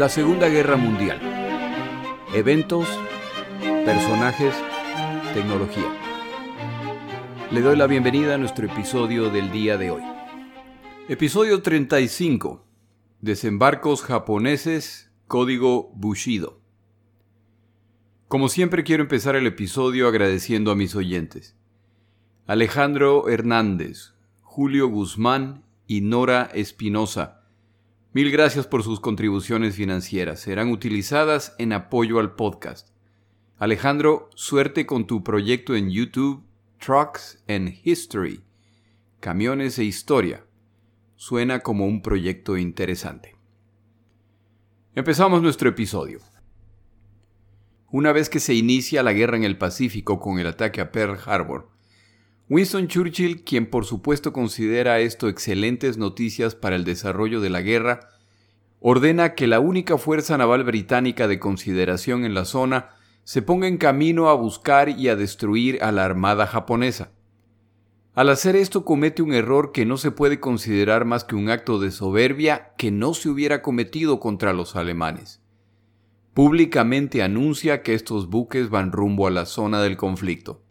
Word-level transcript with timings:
La 0.00 0.08
Segunda 0.08 0.48
Guerra 0.48 0.78
Mundial. 0.78 1.20
Eventos, 2.32 2.88
personajes, 3.84 4.54
tecnología. 5.34 5.94
Le 7.50 7.60
doy 7.60 7.76
la 7.76 7.86
bienvenida 7.86 8.36
a 8.36 8.38
nuestro 8.38 8.64
episodio 8.64 9.28
del 9.28 9.52
día 9.52 9.76
de 9.76 9.90
hoy. 9.90 10.02
Episodio 11.10 11.60
35. 11.60 12.64
Desembarcos 13.20 14.00
japoneses, 14.00 15.12
código 15.26 15.92
Bushido. 15.94 16.62
Como 18.26 18.48
siempre 18.48 18.84
quiero 18.84 19.02
empezar 19.02 19.36
el 19.36 19.46
episodio 19.46 20.08
agradeciendo 20.08 20.70
a 20.70 20.76
mis 20.76 20.96
oyentes. 20.96 21.58
Alejandro 22.46 23.28
Hernández, 23.28 24.14
Julio 24.40 24.88
Guzmán 24.88 25.66
y 25.86 26.00
Nora 26.00 26.50
Espinosa 26.54 27.39
Mil 28.12 28.32
gracias 28.32 28.66
por 28.66 28.82
sus 28.82 28.98
contribuciones 28.98 29.76
financieras. 29.76 30.40
Serán 30.40 30.72
utilizadas 30.72 31.54
en 31.58 31.72
apoyo 31.72 32.18
al 32.18 32.34
podcast. 32.34 32.88
Alejandro, 33.56 34.30
suerte 34.34 34.84
con 34.84 35.06
tu 35.06 35.22
proyecto 35.22 35.76
en 35.76 35.90
YouTube 35.90 36.42
Trucks 36.80 37.40
and 37.46 37.72
History. 37.84 38.42
Camiones 39.20 39.78
e 39.78 39.84
Historia. 39.84 40.44
Suena 41.14 41.60
como 41.60 41.86
un 41.86 42.02
proyecto 42.02 42.56
interesante. 42.56 43.36
Empezamos 44.96 45.40
nuestro 45.40 45.68
episodio. 45.68 46.18
Una 47.92 48.10
vez 48.10 48.28
que 48.28 48.40
se 48.40 48.54
inicia 48.54 49.04
la 49.04 49.12
guerra 49.12 49.36
en 49.36 49.44
el 49.44 49.56
Pacífico 49.56 50.18
con 50.18 50.40
el 50.40 50.48
ataque 50.48 50.80
a 50.80 50.90
Pearl 50.90 51.16
Harbor, 51.24 51.69
Winston 52.50 52.88
Churchill, 52.88 53.44
quien 53.44 53.70
por 53.70 53.84
supuesto 53.84 54.32
considera 54.32 54.98
esto 54.98 55.28
excelentes 55.28 55.98
noticias 55.98 56.56
para 56.56 56.74
el 56.74 56.82
desarrollo 56.82 57.40
de 57.40 57.48
la 57.48 57.60
guerra, 57.60 58.00
ordena 58.80 59.36
que 59.36 59.46
la 59.46 59.60
única 59.60 59.96
fuerza 59.98 60.36
naval 60.36 60.64
británica 60.64 61.28
de 61.28 61.38
consideración 61.38 62.24
en 62.24 62.34
la 62.34 62.44
zona 62.44 62.88
se 63.22 63.40
ponga 63.40 63.68
en 63.68 63.78
camino 63.78 64.28
a 64.28 64.34
buscar 64.34 64.88
y 64.88 65.06
a 65.06 65.14
destruir 65.14 65.80
a 65.80 65.92
la 65.92 66.04
armada 66.04 66.48
japonesa. 66.48 67.12
Al 68.14 68.28
hacer 68.28 68.56
esto 68.56 68.84
comete 68.84 69.22
un 69.22 69.32
error 69.32 69.70
que 69.70 69.86
no 69.86 69.96
se 69.96 70.10
puede 70.10 70.40
considerar 70.40 71.04
más 71.04 71.22
que 71.22 71.36
un 71.36 71.50
acto 71.50 71.78
de 71.78 71.92
soberbia 71.92 72.72
que 72.76 72.90
no 72.90 73.14
se 73.14 73.28
hubiera 73.28 73.62
cometido 73.62 74.18
contra 74.18 74.52
los 74.52 74.74
alemanes. 74.74 75.40
Públicamente 76.34 77.22
anuncia 77.22 77.82
que 77.82 77.94
estos 77.94 78.28
buques 78.28 78.70
van 78.70 78.90
rumbo 78.90 79.28
a 79.28 79.30
la 79.30 79.46
zona 79.46 79.80
del 79.80 79.96
conflicto. 79.96 80.64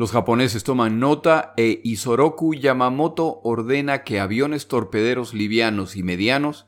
Los 0.00 0.12
japoneses 0.12 0.64
toman 0.64 0.98
nota 0.98 1.52
e 1.58 1.82
Isoroku 1.84 2.54
Yamamoto 2.54 3.42
ordena 3.44 4.02
que 4.02 4.18
aviones 4.18 4.66
torpederos 4.66 5.34
livianos 5.34 5.94
y 5.94 6.02
medianos 6.02 6.64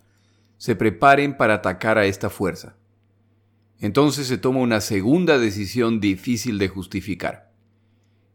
se 0.58 0.76
preparen 0.76 1.38
para 1.38 1.54
atacar 1.54 1.96
a 1.96 2.04
esta 2.04 2.28
fuerza. 2.28 2.76
Entonces 3.78 4.26
se 4.26 4.36
toma 4.36 4.60
una 4.60 4.82
segunda 4.82 5.38
decisión 5.38 5.98
difícil 5.98 6.58
de 6.58 6.68
justificar. 6.68 7.50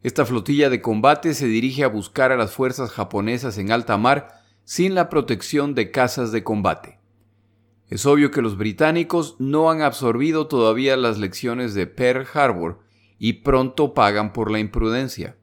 Esta 0.02 0.26
flotilla 0.26 0.68
de 0.68 0.82
combate 0.82 1.32
se 1.34 1.46
dirige 1.46 1.84
a 1.84 1.88
buscar 1.88 2.32
a 2.32 2.36
las 2.36 2.50
fuerzas 2.50 2.90
japonesas 2.90 3.56
en 3.58 3.70
alta 3.70 3.98
mar 3.98 4.42
sin 4.64 4.96
la 4.96 5.08
protección 5.10 5.76
de 5.76 5.92
casas 5.92 6.32
de 6.32 6.42
combate. 6.42 6.98
Es 7.86 8.04
obvio 8.04 8.32
que 8.32 8.42
los 8.42 8.58
británicos 8.58 9.36
no 9.38 9.70
han 9.70 9.80
absorbido 9.80 10.48
todavía 10.48 10.96
las 10.96 11.18
lecciones 11.18 11.74
de 11.74 11.86
Pearl 11.86 12.26
Harbor 12.34 12.87
y 13.18 13.34
pronto 13.34 13.94
pagan 13.94 14.32
por 14.32 14.50
la 14.50 14.58
imprudencia. 14.58 15.36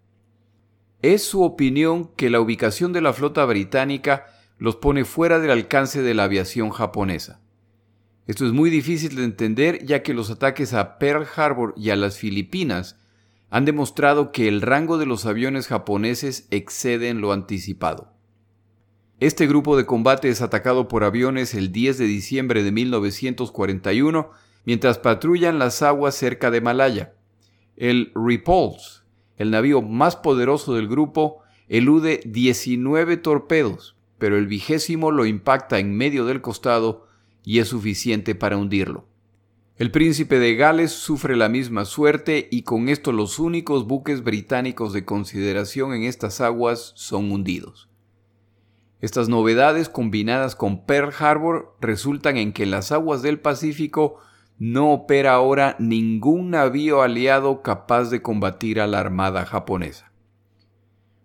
Es 1.02 1.24
su 1.24 1.44
opinión 1.44 2.12
que 2.16 2.30
la 2.30 2.40
ubicación 2.40 2.94
de 2.94 3.02
la 3.02 3.14
flota 3.14 3.46
británica 3.46 4.26
los 4.58 4.78
pone 4.78 5.06
fuera 5.06 5.40
del 5.40 5.52
alcance 5.52 6.02
de 6.02 6.14
la 6.14 6.24
aviación 6.24 6.70
japonesa. 6.70 7.42
Esto 8.28 8.46
es 8.46 8.54
muy 8.54 8.70
difícil 8.70 9.16
de 9.16 9.24
entender 9.24 9.86
ya 9.86 10.02
que 10.02 10.14
los 10.14 10.32
ataques 10.32 10.74
a 10.74 10.98
Pearl 10.98 11.28
Harbor 11.36 11.74
y 11.78 11.92
a 11.92 11.96
las 11.96 12.18
Filipinas 12.18 13.00
han 13.52 13.66
demostrado 13.66 14.32
que 14.32 14.48
el 14.48 14.62
rango 14.62 14.98
de 14.98 15.06
los 15.06 15.26
aviones 15.26 15.68
japoneses 15.68 16.48
excede 16.50 17.10
en 17.10 17.22
lo 17.22 17.32
anticipado. 17.32 18.16
Este 19.20 19.48
grupo 19.48 19.78
de 19.78 19.86
combate 19.86 20.30
es 20.30 20.42
atacado 20.42 20.88
por 20.88 21.04
aviones 21.04 21.54
el 21.54 21.72
10 21.72 21.98
de 22.00 22.06
diciembre 22.06 22.64
de 22.64 22.72
1941 22.72 24.32
mientras 24.66 24.98
patrullan 24.98 25.60
las 25.60 25.82
aguas 25.84 26.16
cerca 26.16 26.52
de 26.52 26.62
Malaya. 26.62 27.15
El 27.76 28.12
Repulse, 28.16 29.04
el 29.38 29.52
navío 29.52 29.82
más 29.82 30.16
poderoso 30.16 30.74
del 30.76 30.88
grupo, 30.88 31.40
elude 31.68 32.22
19 32.26 33.18
torpedos, 33.18 33.96
pero 34.18 34.38
el 34.38 34.48
vigésimo 34.48 35.12
lo 35.12 35.26
impacta 35.26 35.80
en 35.80 35.96
medio 35.96 36.26
del 36.26 36.42
costado 36.42 37.08
y 37.44 37.60
es 37.60 37.68
suficiente 37.68 38.36
para 38.36 38.58
hundirlo. 38.58 39.08
El 39.78 39.92
príncipe 39.92 40.40
de 40.40 40.56
Gales 40.56 40.94
sufre 40.94 41.36
la 41.36 41.50
misma 41.50 41.84
suerte 41.84 42.48
y 42.50 42.62
con 42.62 42.88
esto 42.88 43.12
los 43.12 43.40
únicos 43.40 43.86
buques 43.86 44.24
británicos 44.24 44.94
de 44.94 45.04
consideración 45.04 45.94
en 45.94 46.04
estas 46.04 46.40
aguas 46.40 46.94
son 46.96 47.30
hundidos. 47.30 47.90
Estas 49.02 49.28
novedades 49.28 49.90
combinadas 49.90 50.56
con 50.56 50.86
Pearl 50.86 51.14
Harbor 51.20 51.76
resultan 51.82 52.38
en 52.38 52.54
que 52.54 52.66
las 52.66 52.94
aguas 52.94 53.22
del 53.22 53.40
Pacífico 53.42 54.18
no 54.58 54.92
opera 54.94 55.34
ahora 55.34 55.76
ningún 55.80 56.52
navío 56.52 57.02
aliado 57.02 57.62
capaz 57.62 58.10
de 58.10 58.22
combatir 58.22 58.80
a 58.80 58.88
la 58.88 59.00
armada 59.00 59.46
japonesa. 59.46 60.12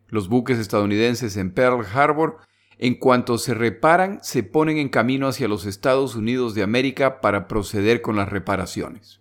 Los 0.09 0.29
buques 0.29 0.59
estadounidenses 0.59 1.37
en 1.37 1.53
Pearl 1.53 1.87
Harbor, 1.95 2.39
en 2.79 2.95
cuanto 2.95 3.39
se 3.39 3.55
reparan, 3.55 4.19
se 4.23 4.43
ponen 4.43 4.79
en 4.79 4.89
camino 4.89 5.29
hacia 5.29 5.47
los 5.47 5.67
Estados 5.67 6.17
Unidos 6.17 6.55
de 6.55 6.65
América 6.65 7.21
para 7.21 7.47
proceder 7.47 8.03
con 8.03 8.17
las 8.17 8.29
reparaciones. 8.29 9.21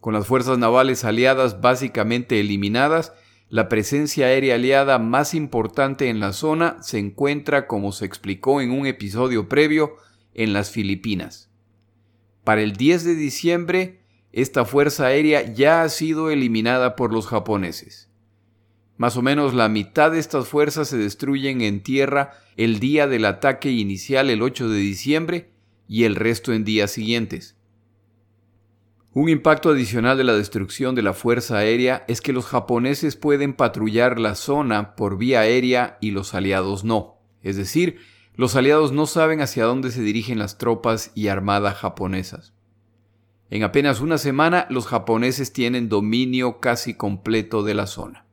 Con 0.00 0.14
las 0.14 0.26
fuerzas 0.26 0.56
navales 0.58 1.04
aliadas 1.04 1.60
básicamente 1.60 2.38
eliminadas, 2.38 3.12
la 3.48 3.68
presencia 3.68 4.26
aérea 4.26 4.54
aliada 4.54 4.98
más 4.98 5.34
importante 5.34 6.08
en 6.08 6.20
la 6.20 6.32
zona 6.32 6.80
se 6.82 6.98
encuentra, 6.98 7.66
como 7.66 7.90
se 7.90 8.04
explicó 8.04 8.60
en 8.60 8.70
un 8.70 8.86
episodio 8.86 9.48
previo, 9.48 9.96
en 10.34 10.52
las 10.52 10.70
Filipinas. 10.70 11.45
Para 12.46 12.62
el 12.62 12.74
10 12.74 13.02
de 13.02 13.16
diciembre, 13.16 13.98
esta 14.30 14.64
fuerza 14.64 15.06
aérea 15.06 15.52
ya 15.52 15.82
ha 15.82 15.88
sido 15.88 16.30
eliminada 16.30 16.94
por 16.94 17.12
los 17.12 17.26
japoneses. 17.26 18.08
Más 18.96 19.16
o 19.16 19.22
menos 19.22 19.52
la 19.52 19.68
mitad 19.68 20.12
de 20.12 20.20
estas 20.20 20.46
fuerzas 20.46 20.86
se 20.86 20.96
destruyen 20.96 21.60
en 21.60 21.82
tierra 21.82 22.34
el 22.56 22.78
día 22.78 23.08
del 23.08 23.24
ataque 23.24 23.72
inicial 23.72 24.30
el 24.30 24.42
8 24.42 24.68
de 24.68 24.78
diciembre 24.78 25.50
y 25.88 26.04
el 26.04 26.14
resto 26.14 26.52
en 26.52 26.62
días 26.62 26.92
siguientes. 26.92 27.56
Un 29.12 29.28
impacto 29.28 29.70
adicional 29.70 30.16
de 30.16 30.22
la 30.22 30.34
destrucción 30.34 30.94
de 30.94 31.02
la 31.02 31.14
fuerza 31.14 31.58
aérea 31.58 32.04
es 32.06 32.20
que 32.20 32.32
los 32.32 32.46
japoneses 32.46 33.16
pueden 33.16 33.54
patrullar 33.54 34.20
la 34.20 34.36
zona 34.36 34.94
por 34.94 35.18
vía 35.18 35.40
aérea 35.40 35.98
y 36.00 36.12
los 36.12 36.32
aliados 36.32 36.84
no. 36.84 37.18
Es 37.42 37.56
decir, 37.56 37.98
los 38.36 38.54
aliados 38.54 38.92
no 38.92 39.06
saben 39.06 39.40
hacia 39.40 39.64
dónde 39.64 39.90
se 39.90 40.02
dirigen 40.02 40.38
las 40.38 40.58
tropas 40.58 41.10
y 41.14 41.28
armada 41.28 41.72
japonesas. 41.72 42.52
En 43.48 43.62
apenas 43.62 44.00
una 44.00 44.18
semana 44.18 44.66
los 44.68 44.86
japoneses 44.86 45.52
tienen 45.52 45.88
dominio 45.88 46.60
casi 46.60 46.94
completo 46.94 47.62
de 47.62 47.74
la 47.74 47.86
zona. 47.86 48.26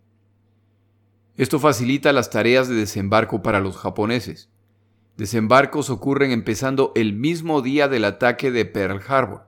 Esto 1.38 1.60
facilita 1.60 2.12
las 2.12 2.30
tareas 2.30 2.68
de 2.68 2.76
desembarco 2.76 3.42
para 3.42 3.60
los 3.60 3.78
japoneses. 3.78 4.50
Desembarcos 5.16 5.90
ocurren 5.90 6.32
empezando 6.32 6.92
el 6.96 7.14
mismo 7.14 7.62
día 7.62 7.88
del 7.88 8.06
ataque 8.06 8.52
de 8.52 8.66
Pearl 8.66 9.02
Harbor. 9.08 9.48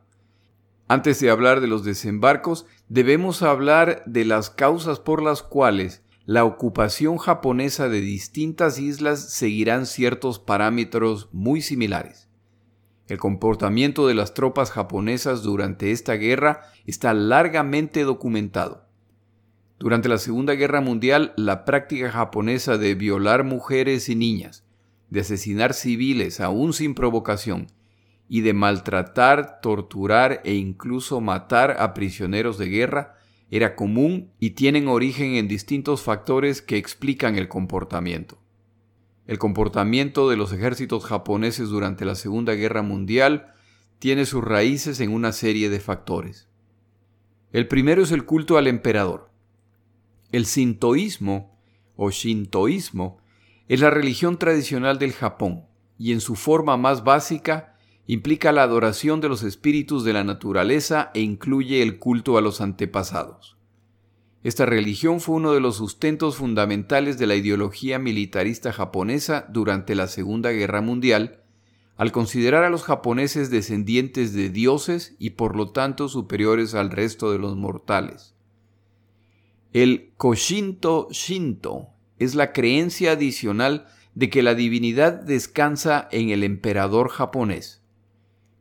Antes 0.88 1.20
de 1.20 1.32
hablar 1.32 1.62
de 1.62 1.68
los 1.68 1.84
desembarcos, 1.84 2.66
debemos 2.88 3.42
hablar 3.42 4.04
de 4.06 4.24
las 4.24 4.52
causas 4.52 5.00
por 5.00 5.22
las 5.22 5.42
cuales 5.42 6.04
la 6.26 6.44
ocupación 6.44 7.18
japonesa 7.18 7.88
de 7.88 8.02
distintas 8.02 8.80
islas 8.80 9.32
seguirán 9.32 9.86
ciertos 9.86 10.40
parámetros 10.40 11.30
muy 11.32 11.62
similares. 11.62 12.30
El 13.08 13.20
comportamiento 13.20 14.08
de 14.08 14.16
las 14.16 14.34
tropas 14.34 14.72
japonesas 14.72 15.44
durante 15.44 15.92
esta 15.92 16.14
guerra 16.14 16.62
está 16.88 17.14
largamente 17.14 18.04
documentado. 18.04 18.88
Durante 19.78 20.10
la 20.10 20.18
Segunda 20.18 20.54
Guerra 20.54 20.82
Mundial, 20.82 21.34
la 21.38 21.64
práctica 21.64 22.10
japonesa 22.10 22.80
de 22.80 22.96
violar 22.96 23.44
mujeres 23.44 24.10
y 24.10 24.16
niñas, 24.16 24.66
de 25.12 25.20
asesinar 25.20 25.76
civiles 25.76 26.40
aún 26.40 26.74
sin 26.74 26.96
provocación, 26.96 27.68
y 28.28 28.42
de 28.42 28.54
maltratar, 28.54 29.62
torturar 29.62 30.42
e 30.44 30.56
incluso 30.56 31.22
matar 31.22 31.76
a 31.80 31.94
prisioneros 31.94 32.58
de 32.58 32.70
guerra 32.70 33.16
era 33.56 33.76
común 33.76 34.32
y 34.38 34.52
tienen 34.52 34.90
origen 34.90 35.36
en 35.36 35.48
distintos 35.48 36.02
factores 36.02 36.62
que 36.62 36.78
explican 36.78 37.38
el 37.38 37.48
comportamiento. 37.48 38.38
El 39.28 39.40
comportamiento 39.40 40.30
de 40.30 40.36
los 40.36 40.52
ejércitos 40.52 41.06
japoneses 41.06 41.70
durante 41.70 42.04
la 42.04 42.16
Segunda 42.16 42.54
Guerra 42.54 42.82
Mundial 42.82 43.54
tiene 43.98 44.26
sus 44.26 44.44
raíces 44.44 45.00
en 45.00 45.14
una 45.14 45.32
serie 45.32 45.70
de 45.70 45.80
factores. 45.80 46.50
El 47.54 47.70
primero 47.70 48.04
es 48.04 48.12
el 48.12 48.26
culto 48.26 48.58
al 48.58 48.68
emperador. 48.68 49.32
El 50.34 50.46
sintoísmo 50.46 51.58
o 51.96 52.12
shintoísmo 52.12 53.20
es 53.70 53.80
la 53.80 53.90
religión 53.90 54.38
tradicional 54.38 55.00
del 55.00 55.14
Japón 55.14 55.66
y 55.98 56.12
en 56.12 56.20
su 56.20 56.36
forma 56.36 56.76
más 56.76 57.06
básica 57.06 57.75
implica 58.08 58.52
la 58.52 58.64
adoración 58.64 59.22
de 59.22 59.30
los 59.30 59.44
espíritus 59.44 60.04
de 60.04 60.14
la 60.14 60.24
naturaleza 60.24 61.12
e 61.14 61.22
incluye 61.22 61.82
el 61.82 61.98
culto 61.98 62.38
a 62.38 62.42
los 62.42 62.62
antepasados. 62.62 63.58
Esta 64.44 64.68
religión 64.68 65.22
fue 65.22 65.36
uno 65.38 65.54
de 65.54 65.60
los 65.60 65.78
sustentos 65.78 66.36
fundamentales 66.36 67.18
de 67.18 67.26
la 67.26 67.36
ideología 67.36 67.98
militarista 67.98 68.72
japonesa 68.72 69.48
durante 69.50 69.96
la 69.96 70.08
Segunda 70.08 70.52
Guerra 70.52 70.82
Mundial, 70.82 71.42
al 71.98 72.12
considerar 72.12 72.64
a 72.64 72.70
los 72.70 72.84
japoneses 72.84 73.50
descendientes 73.50 74.34
de 74.34 74.50
dioses 74.50 75.16
y 75.18 75.32
por 75.32 75.56
lo 75.56 75.72
tanto 75.72 76.10
superiores 76.10 76.76
al 76.76 76.92
resto 76.92 77.32
de 77.32 77.40
los 77.40 77.56
mortales. 77.56 78.36
El 79.74 80.14
Koshinto 80.18 81.08
Shinto 81.10 81.88
es 82.20 82.36
la 82.36 82.54
creencia 82.54 83.14
adicional 83.14 83.88
de 84.14 84.30
que 84.30 84.44
la 84.44 84.54
divinidad 84.54 85.14
descansa 85.14 86.08
en 86.12 86.30
el 86.30 86.44
emperador 86.44 87.10
japonés. 87.10 87.85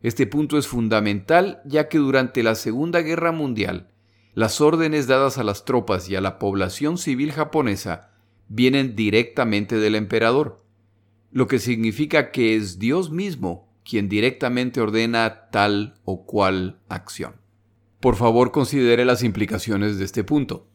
Este 0.05 0.27
punto 0.27 0.59
es 0.59 0.67
fundamental 0.67 1.63
ya 1.65 1.89
que 1.89 1.97
durante 1.97 2.43
la 2.43 2.53
Segunda 2.53 3.01
Guerra 3.01 3.31
Mundial, 3.31 3.89
las 4.35 4.61
órdenes 4.61 5.07
dadas 5.07 5.39
a 5.39 5.43
las 5.43 5.65
tropas 5.65 6.07
y 6.09 6.15
a 6.15 6.21
la 6.21 6.37
población 6.37 6.99
civil 6.99 7.31
japonesa 7.31 8.11
vienen 8.47 8.95
directamente 8.95 9.77
del 9.77 9.95
emperador, 9.95 10.63
lo 11.31 11.47
que 11.47 11.57
significa 11.57 12.29
que 12.29 12.55
es 12.55 12.77
Dios 12.77 13.09
mismo 13.09 13.73
quien 13.83 14.07
directamente 14.07 14.79
ordena 14.79 15.49
tal 15.49 15.95
o 16.03 16.27
cual 16.27 16.77
acción. 16.87 17.37
Por 17.99 18.15
favor, 18.15 18.51
considere 18.51 19.05
las 19.05 19.23
implicaciones 19.23 19.97
de 19.97 20.05
este 20.05 20.23
punto. 20.23 20.67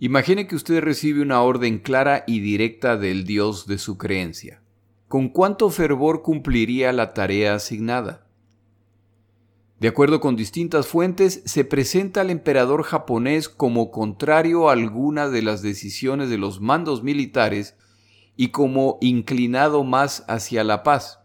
Imagine 0.00 0.48
que 0.48 0.56
usted 0.56 0.80
recibe 0.80 1.22
una 1.22 1.40
orden 1.42 1.78
clara 1.78 2.24
y 2.26 2.40
directa 2.40 2.96
del 2.96 3.22
Dios 3.22 3.68
de 3.68 3.78
su 3.78 3.96
creencia. 3.96 4.60
¿Con 5.08 5.30
cuánto 5.30 5.70
fervor 5.70 6.22
cumpliría 6.22 6.92
la 6.92 7.14
tarea 7.14 7.54
asignada? 7.54 8.26
De 9.80 9.88
acuerdo 9.88 10.20
con 10.20 10.36
distintas 10.36 10.86
fuentes, 10.86 11.42
se 11.44 11.64
presenta 11.64 12.20
al 12.20 12.30
emperador 12.30 12.82
japonés 12.82 13.48
como 13.48 13.90
contrario 13.90 14.68
a 14.68 14.72
alguna 14.72 15.28
de 15.28 15.42
las 15.42 15.62
decisiones 15.62 16.30
de 16.30 16.38
los 16.38 16.60
mandos 16.60 17.02
militares 17.02 17.76
y 18.36 18.48
como 18.48 18.98
inclinado 19.00 19.84
más 19.84 20.24
hacia 20.28 20.62
la 20.62 20.82
paz. 20.82 21.20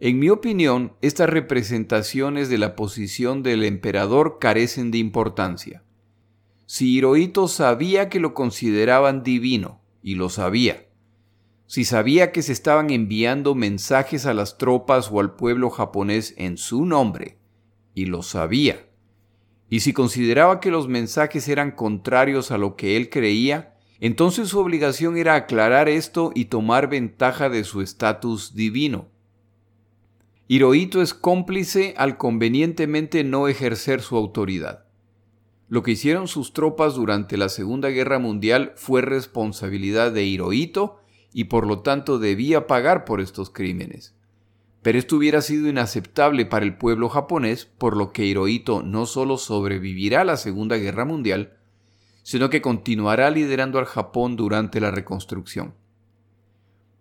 En 0.00 0.18
mi 0.18 0.30
opinión, 0.30 0.94
estas 1.02 1.28
representaciones 1.28 2.48
de 2.48 2.56
la 2.56 2.74
posición 2.74 3.42
del 3.42 3.64
emperador 3.64 4.38
carecen 4.40 4.90
de 4.90 4.98
importancia. 4.98 5.84
Si 6.64 6.96
Hirohito 6.96 7.48
sabía 7.48 8.08
que 8.08 8.18
lo 8.18 8.32
consideraban 8.32 9.22
divino, 9.22 9.80
y 10.02 10.14
lo 10.14 10.30
sabía, 10.30 10.86
si 11.70 11.84
sabía 11.84 12.32
que 12.32 12.42
se 12.42 12.52
estaban 12.52 12.90
enviando 12.90 13.54
mensajes 13.54 14.26
a 14.26 14.34
las 14.34 14.58
tropas 14.58 15.08
o 15.12 15.20
al 15.20 15.36
pueblo 15.36 15.70
japonés 15.70 16.34
en 16.36 16.56
su 16.56 16.84
nombre, 16.84 17.38
y 17.94 18.06
lo 18.06 18.24
sabía, 18.24 18.88
y 19.68 19.78
si 19.78 19.92
consideraba 19.92 20.58
que 20.58 20.72
los 20.72 20.88
mensajes 20.88 21.46
eran 21.46 21.70
contrarios 21.70 22.50
a 22.50 22.58
lo 22.58 22.74
que 22.74 22.96
él 22.96 23.08
creía, 23.08 23.76
entonces 24.00 24.48
su 24.48 24.58
obligación 24.58 25.16
era 25.16 25.36
aclarar 25.36 25.88
esto 25.88 26.32
y 26.34 26.46
tomar 26.46 26.90
ventaja 26.90 27.48
de 27.48 27.62
su 27.62 27.82
estatus 27.82 28.56
divino. 28.56 29.06
Hirohito 30.48 31.00
es 31.00 31.14
cómplice 31.14 31.94
al 31.96 32.16
convenientemente 32.16 33.22
no 33.22 33.46
ejercer 33.46 34.00
su 34.00 34.16
autoridad. 34.16 34.86
Lo 35.68 35.84
que 35.84 35.92
hicieron 35.92 36.26
sus 36.26 36.52
tropas 36.52 36.96
durante 36.96 37.36
la 37.36 37.48
Segunda 37.48 37.90
Guerra 37.90 38.18
Mundial 38.18 38.72
fue 38.74 39.02
responsabilidad 39.02 40.10
de 40.10 40.24
Hirohito 40.24 40.99
y 41.32 41.44
por 41.44 41.66
lo 41.66 41.80
tanto 41.80 42.18
debía 42.18 42.66
pagar 42.66 43.04
por 43.04 43.20
estos 43.20 43.50
crímenes. 43.50 44.14
Pero 44.82 44.98
esto 44.98 45.16
hubiera 45.16 45.42
sido 45.42 45.68
inaceptable 45.68 46.46
para 46.46 46.64
el 46.64 46.76
pueblo 46.76 47.08
japonés, 47.08 47.66
por 47.66 47.96
lo 47.96 48.12
que 48.12 48.24
Hirohito 48.24 48.82
no 48.82 49.06
solo 49.06 49.36
sobrevivirá 49.36 50.22
a 50.22 50.24
la 50.24 50.36
Segunda 50.36 50.76
Guerra 50.76 51.04
Mundial, 51.04 51.58
sino 52.22 52.48
que 52.48 52.62
continuará 52.62 53.30
liderando 53.30 53.78
al 53.78 53.84
Japón 53.84 54.36
durante 54.36 54.80
la 54.80 54.90
reconstrucción. 54.90 55.74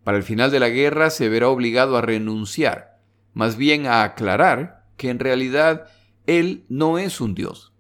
Para 0.04 0.18
el 0.18 0.24
final 0.24 0.52
de 0.52 0.60
la 0.60 0.70
guerra 0.70 1.10
se 1.10 1.30
verá 1.30 1.50
obligado 1.50 1.98
a 1.98 2.02
renunciar, 2.02 3.00
más 3.34 3.58
bien 3.58 3.86
a 3.86 4.04
aclarar 4.04 4.86
que 4.98 5.10
en 5.10 5.20
realidad 5.20 5.88
él 6.26 6.66
no 6.68 6.98
es 6.98 7.22
un 7.22 7.36
dios. 7.36 7.74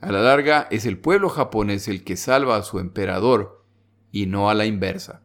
A 0.00 0.12
la 0.12 0.20
larga 0.20 0.68
es 0.70 0.86
el 0.86 0.98
pueblo 0.98 1.28
japonés 1.28 1.88
el 1.88 2.04
que 2.04 2.16
salva 2.16 2.56
a 2.56 2.62
su 2.62 2.78
emperador 2.78 3.64
y 4.10 4.26
no 4.26 4.50
a 4.50 4.54
la 4.54 4.66
inversa. 4.66 5.23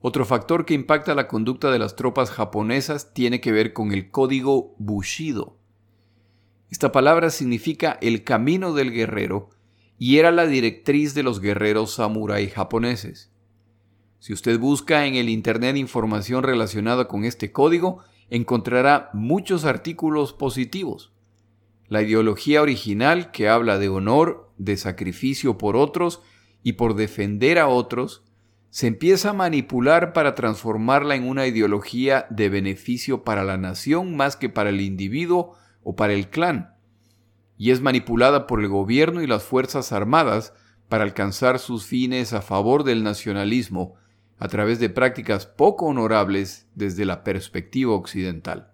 Otro 0.00 0.24
factor 0.24 0.64
que 0.66 0.74
impacta 0.74 1.14
la 1.14 1.26
conducta 1.26 1.70
de 1.70 1.78
las 1.78 1.96
tropas 1.96 2.30
japonesas 2.30 3.12
tiene 3.14 3.40
que 3.40 3.52
ver 3.52 3.72
con 3.72 3.92
el 3.92 4.10
código 4.10 4.74
Bushido. 4.78 5.56
Esta 6.70 6.92
palabra 6.92 7.30
significa 7.30 7.98
el 8.02 8.24
camino 8.24 8.74
del 8.74 8.92
guerrero 8.92 9.50
y 9.98 10.18
era 10.18 10.30
la 10.30 10.46
directriz 10.46 11.14
de 11.14 11.22
los 11.22 11.40
guerreros 11.40 11.94
samurái 11.94 12.48
japoneses. 12.48 13.30
Si 14.18 14.32
usted 14.32 14.58
busca 14.58 15.06
en 15.06 15.14
el 15.14 15.28
Internet 15.28 15.76
información 15.76 16.42
relacionada 16.42 17.06
con 17.06 17.24
este 17.24 17.52
código, 17.52 18.00
encontrará 18.28 19.10
muchos 19.12 19.64
artículos 19.64 20.32
positivos. 20.32 21.12
La 21.88 22.02
ideología 22.02 22.60
original 22.60 23.30
que 23.30 23.48
habla 23.48 23.78
de 23.78 23.88
honor, 23.88 24.50
de 24.58 24.76
sacrificio 24.76 25.56
por 25.56 25.76
otros 25.76 26.20
y 26.64 26.72
por 26.72 26.96
defender 26.96 27.58
a 27.58 27.68
otros, 27.68 28.24
se 28.76 28.88
empieza 28.88 29.30
a 29.30 29.32
manipular 29.32 30.12
para 30.12 30.34
transformarla 30.34 31.14
en 31.14 31.26
una 31.26 31.46
ideología 31.46 32.26
de 32.28 32.50
beneficio 32.50 33.24
para 33.24 33.42
la 33.42 33.56
nación 33.56 34.18
más 34.18 34.36
que 34.36 34.50
para 34.50 34.68
el 34.68 34.82
individuo 34.82 35.54
o 35.82 35.96
para 35.96 36.12
el 36.12 36.28
clan, 36.28 36.74
y 37.56 37.70
es 37.70 37.80
manipulada 37.80 38.46
por 38.46 38.60
el 38.60 38.68
gobierno 38.68 39.22
y 39.22 39.26
las 39.26 39.44
Fuerzas 39.44 39.92
Armadas 39.92 40.52
para 40.90 41.04
alcanzar 41.04 41.58
sus 41.58 41.86
fines 41.86 42.34
a 42.34 42.42
favor 42.42 42.84
del 42.84 43.02
nacionalismo 43.02 43.94
a 44.36 44.48
través 44.48 44.78
de 44.78 44.90
prácticas 44.90 45.46
poco 45.46 45.86
honorables 45.86 46.68
desde 46.74 47.06
la 47.06 47.24
perspectiva 47.24 47.94
occidental. 47.94 48.72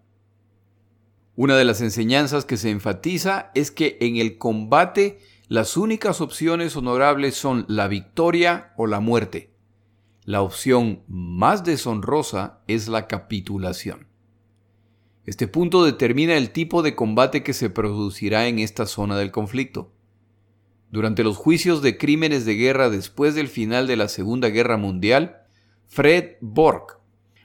Una 1.36 1.56
de 1.56 1.64
las 1.64 1.80
enseñanzas 1.80 2.44
que 2.44 2.56
se 2.56 2.70
enfatiza 2.70 3.52
es 3.54 3.70
que 3.70 3.98
en 4.00 4.16
el 4.16 4.36
combate 4.36 5.20
las 5.46 5.76
únicas 5.76 6.20
opciones 6.20 6.74
honorables 6.74 7.36
son 7.36 7.66
la 7.68 7.86
victoria 7.86 8.72
o 8.76 8.88
la 8.88 8.98
muerte. 8.98 9.51
La 10.24 10.42
opción 10.42 11.02
más 11.08 11.64
deshonrosa 11.64 12.60
es 12.68 12.86
la 12.86 13.08
capitulación. 13.08 14.06
Este 15.26 15.48
punto 15.48 15.84
determina 15.84 16.36
el 16.36 16.50
tipo 16.50 16.82
de 16.82 16.94
combate 16.94 17.42
que 17.42 17.52
se 17.52 17.70
producirá 17.70 18.46
en 18.46 18.60
esta 18.60 18.86
zona 18.86 19.16
del 19.16 19.32
conflicto. 19.32 19.92
Durante 20.92 21.24
los 21.24 21.36
juicios 21.36 21.82
de 21.82 21.98
crímenes 21.98 22.44
de 22.44 22.54
guerra 22.54 22.88
después 22.88 23.34
del 23.34 23.48
final 23.48 23.88
de 23.88 23.96
la 23.96 24.06
Segunda 24.06 24.48
Guerra 24.50 24.76
Mundial, 24.76 25.42
Fred 25.88 26.36
Borg, 26.40 27.00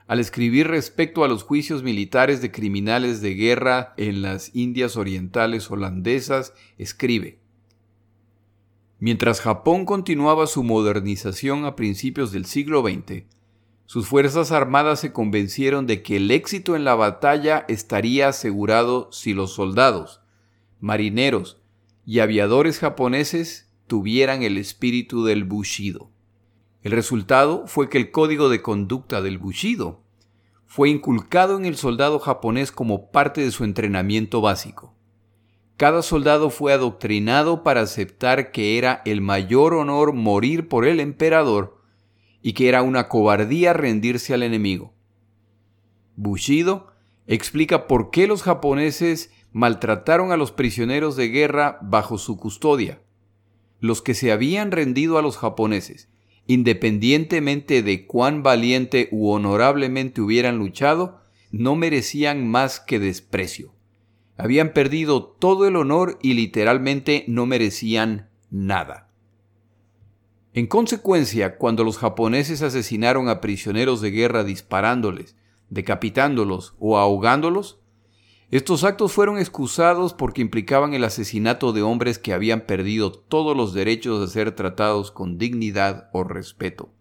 al 0.06 0.20
escribir 0.20 0.68
respecto 0.68 1.24
a 1.24 1.28
los 1.28 1.42
juicios 1.42 1.82
militares 1.82 2.42
de 2.42 2.52
criminales 2.52 3.22
de 3.22 3.34
guerra 3.34 3.96
en 3.98 4.22
las 4.22 4.56
Indias 4.56 4.98
Orientales 4.98 5.72
holandesas, 5.72 6.54
escribe, 6.78 7.40
Mientras 9.00 9.42
Japón 9.42 9.86
continuaba 9.86 10.48
su 10.48 10.64
modernización 10.64 11.66
a 11.66 11.76
principios 11.76 12.32
del 12.32 12.46
siglo 12.46 12.82
XX, 12.82 13.26
sus 13.86 14.08
fuerzas 14.08 14.52
armadas 14.52 15.00
se 15.00 15.14
convencieron 15.14 15.86
de 15.86 16.02
que 16.02 16.18
el 16.18 16.32
éxito 16.32 16.76
en 16.76 16.84
la 16.84 16.96
batalla 16.96 17.64
estaría 17.68 18.28
asegurado 18.28 19.10
si 19.12 19.36
los 19.36 19.54
soldados, 19.54 20.22
marineros 20.80 21.62
y 22.06 22.20
aviadores 22.20 22.80
japoneses 22.80 23.70
tuvieran 23.86 24.42
el 24.42 24.58
espíritu 24.58 25.24
del 25.24 25.44
Bushido. 25.44 26.10
El 26.82 26.92
resultado 26.92 27.68
fue 27.68 27.90
que 27.90 28.00
el 28.00 28.10
código 28.10 28.50
de 28.50 28.64
conducta 28.64 29.22
del 29.22 29.38
Bushido 29.38 30.02
fue 30.66 30.90
inculcado 30.90 31.56
en 31.58 31.66
el 31.66 31.78
soldado 31.78 32.20
japonés 32.20 32.72
como 32.72 33.12
parte 33.12 33.42
de 33.42 33.52
su 33.52 33.64
entrenamiento 33.64 34.42
básico. 34.42 34.97
Cada 35.78 36.02
soldado 36.02 36.50
fue 36.50 36.74
adoctrinado 36.74 37.62
para 37.62 37.82
aceptar 37.82 38.52
que 38.52 38.80
era 38.80 39.04
el 39.06 39.22
mayor 39.22 39.76
honor 39.76 40.12
morir 40.12 40.68
por 40.68 40.86
el 40.86 41.00
emperador 41.00 41.78
y 42.42 42.54
que 42.54 42.68
era 42.68 42.82
una 42.82 43.08
cobardía 43.08 43.74
rendirse 43.74 44.34
al 44.34 44.42
enemigo. 44.42 44.96
Bushido 46.16 46.88
explica 47.28 47.86
por 47.86 48.10
qué 48.10 48.26
los 48.26 48.42
japoneses 48.42 49.32
maltrataron 49.52 50.32
a 50.32 50.38
los 50.38 50.52
prisioneros 50.52 51.16
de 51.16 51.30
guerra 51.30 51.78
bajo 51.84 52.18
su 52.18 52.38
custodia. 52.38 53.04
Los 53.80 54.02
que 54.02 54.16
se 54.16 54.32
habían 54.32 54.72
rendido 54.72 55.20
a 55.20 55.22
los 55.22 55.38
japoneses, 55.38 56.10
independientemente 56.48 57.84
de 57.84 58.08
cuán 58.08 58.42
valiente 58.42 59.10
u 59.12 59.30
honorablemente 59.30 60.22
hubieran 60.22 60.58
luchado, 60.58 61.22
no 61.52 61.76
merecían 61.76 62.48
más 62.48 62.80
que 62.80 62.98
desprecio. 62.98 63.77
Habían 64.38 64.74
perdido 64.74 65.24
todo 65.24 65.68
el 65.68 65.76
honor 65.76 66.20
y 66.22 66.34
literalmente 66.34 67.26
no 67.28 67.46
merecían 67.46 68.30
nada. 68.50 69.10
En 70.54 70.68
consecuencia, 70.68 71.58
cuando 71.58 71.84
los 71.84 71.98
japoneses 71.98 72.62
asesinaron 72.62 73.30
a 73.30 73.42
prisioneros 73.42 74.02
de 74.02 74.12
guerra 74.12 74.44
disparándoles, 74.44 75.36
decapitándolos 75.70 76.76
o 76.80 76.98
ahogándolos, 76.98 77.80
estos 78.50 78.86
actos 78.86 79.12
fueron 79.12 79.40
excusados 79.40 80.14
porque 80.14 80.42
implicaban 80.42 80.94
el 80.94 81.04
asesinato 81.04 81.74
de 81.74 81.82
hombres 81.82 82.18
que 82.18 82.32
habían 82.32 82.62
perdido 82.62 83.12
todos 83.12 83.58
los 83.58 83.74
derechos 83.74 84.22
de 84.22 84.28
ser 84.28 84.54
tratados 84.54 85.12
con 85.12 85.38
dignidad 85.38 86.10
o 86.14 86.24
respeto. 86.24 86.94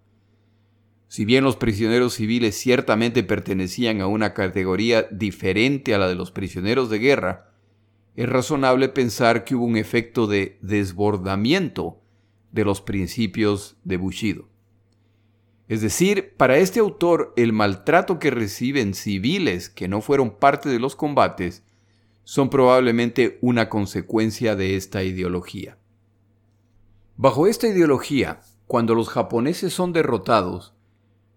Si 1.09 1.25
bien 1.25 1.45
los 1.45 1.57
prisioneros 1.57 2.15
civiles 2.15 2.57
ciertamente 2.57 3.23
pertenecían 3.23 4.01
a 4.01 4.07
una 4.07 4.35
categoría 4.35 5.03
diferente 5.11 5.95
a 5.95 5.99
la 5.99 6.09
de 6.09 6.17
los 6.17 6.33
prisioneros 6.33 6.91
de 6.91 6.99
guerra, 6.99 7.53
es 8.17 8.29
razonable 8.29 8.89
pensar 8.89 9.45
que 9.45 9.55
hubo 9.55 9.65
un 9.65 9.77
efecto 9.77 10.27
de 10.27 10.59
desbordamiento 10.63 12.01
de 12.53 12.65
los 12.65 12.81
principios 12.81 13.77
de 13.85 13.99
Bushido. 13.99 14.49
Es 15.69 15.81
decir, 15.81 16.35
para 16.37 16.59
este 16.59 16.81
autor 16.81 17.33
el 17.37 17.53
maltrato 17.53 18.19
que 18.19 18.31
reciben 18.31 18.95
civiles 18.95 19.69
que 19.69 19.89
no 19.89 20.01
fueron 20.01 20.31
parte 20.31 20.69
de 20.69 20.79
los 20.79 20.97
combates 20.97 21.65
son 22.25 22.51
probablemente 22.51 23.39
una 23.41 23.69
consecuencia 23.69 24.57
de 24.57 24.77
esta 24.77 25.03
ideología. 25.03 25.79
Bajo 27.17 27.47
esta 27.47 27.69
ideología, 27.69 28.41
cuando 28.67 28.95
los 28.95 29.09
japoneses 29.09 29.73
son 29.73 29.93
derrotados, 29.93 30.76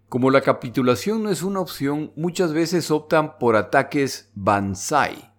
como 0.10 0.32
la 0.32 0.42
capitulación 0.42 1.22
no 1.22 1.30
es 1.30 1.44
una 1.44 1.60
opción, 1.60 2.12
muchas 2.16 2.51
veces 2.51 2.89
optan 2.89 3.38
por 3.38 3.56
ataques 3.56 4.32
banzai, 4.34 5.32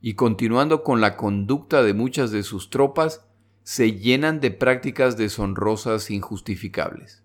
y 0.00 0.14
continuando 0.14 0.82
con 0.82 1.00
la 1.00 1.16
conducta 1.16 1.84
de 1.84 1.94
muchas 1.94 2.32
de 2.32 2.42
sus 2.42 2.68
tropas, 2.68 3.24
se 3.62 3.92
llenan 3.92 4.40
de 4.40 4.50
prácticas 4.50 5.16
deshonrosas 5.16 6.10
injustificables. 6.10 7.22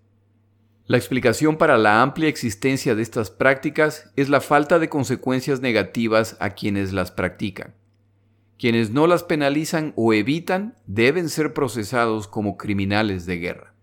La 0.86 0.96
explicación 0.96 1.56
para 1.56 1.76
la 1.76 2.02
amplia 2.02 2.28
existencia 2.28 2.94
de 2.94 3.02
estas 3.02 3.32
prácticas 3.32 4.12
es 4.14 4.28
la 4.28 4.40
falta 4.40 4.78
de 4.78 4.88
consecuencias 4.88 5.60
negativas 5.60 6.36
a 6.38 6.50
quienes 6.50 6.92
las 6.92 7.10
practican. 7.10 7.74
Quienes 8.58 8.90
no 8.90 9.06
las 9.06 9.22
penalizan 9.22 9.92
o 9.96 10.12
evitan 10.12 10.76
deben 10.86 11.28
ser 11.28 11.54
procesados 11.54 12.26
como 12.26 12.56
criminales 12.56 13.24
de 13.24 13.38
guerra. 13.38 13.74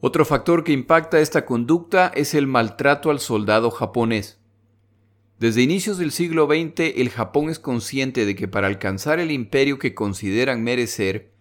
Otro 0.00 0.24
factor 0.24 0.64
que 0.64 0.72
impacta 0.72 1.20
esta 1.20 1.44
conducta 1.44 2.12
es 2.14 2.34
el 2.34 2.46
maltrato 2.46 3.10
al 3.10 3.20
soldado 3.20 3.70
japonés. 3.70 4.40
Desde 5.38 5.62
inicios 5.62 5.98
del 5.98 6.12
siglo 6.12 6.46
XX, 6.46 6.94
el 6.96 7.10
Japón 7.10 7.50
es 7.50 7.58
consciente 7.58 8.24
de 8.24 8.34
que 8.34 8.48
para 8.48 8.68
alcanzar 8.68 9.20
el 9.20 9.30
imperio 9.30 9.78
que 9.78 9.94
consideran 9.94 10.62
merecer, 10.62 11.32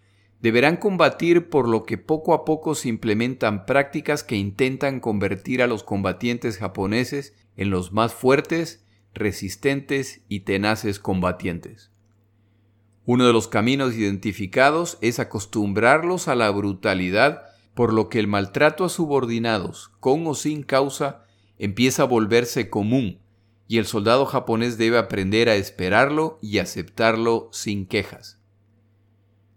deberán 0.41 0.77
combatir 0.77 1.49
por 1.49 1.67
lo 1.67 1.83
que 1.83 1.97
poco 1.97 2.33
a 2.33 2.43
poco 2.45 2.75
se 2.75 2.89
implementan 2.89 3.65
prácticas 3.65 4.23
que 4.23 4.35
intentan 4.35 4.99
convertir 4.99 5.61
a 5.61 5.67
los 5.67 5.83
combatientes 5.83 6.57
japoneses 6.57 7.33
en 7.55 7.69
los 7.69 7.93
más 7.93 8.13
fuertes, 8.13 8.84
resistentes 9.15 10.21
y 10.29 10.41
tenaces 10.41 10.99
combatientes. 10.99 11.89
Uno 13.05 13.25
de 13.25 13.33
los 13.33 13.47
caminos 13.47 13.95
identificados 13.95 14.97
es 15.01 15.19
acostumbrarlos 15.19 16.27
a 16.27 16.35
la 16.35 16.49
brutalidad, 16.51 17.43
por 17.73 17.93
lo 17.93 18.09
que 18.09 18.19
el 18.19 18.27
maltrato 18.27 18.83
a 18.83 18.89
subordinados, 18.89 19.91
con 19.99 20.27
o 20.27 20.35
sin 20.35 20.63
causa, 20.63 21.25
empieza 21.57 22.03
a 22.03 22.07
volverse 22.07 22.69
común 22.69 23.19
y 23.67 23.77
el 23.77 23.85
soldado 23.85 24.25
japonés 24.25 24.77
debe 24.77 24.97
aprender 24.97 25.49
a 25.49 25.55
esperarlo 25.55 26.37
y 26.41 26.59
aceptarlo 26.59 27.49
sin 27.51 27.85
quejas. 27.85 28.39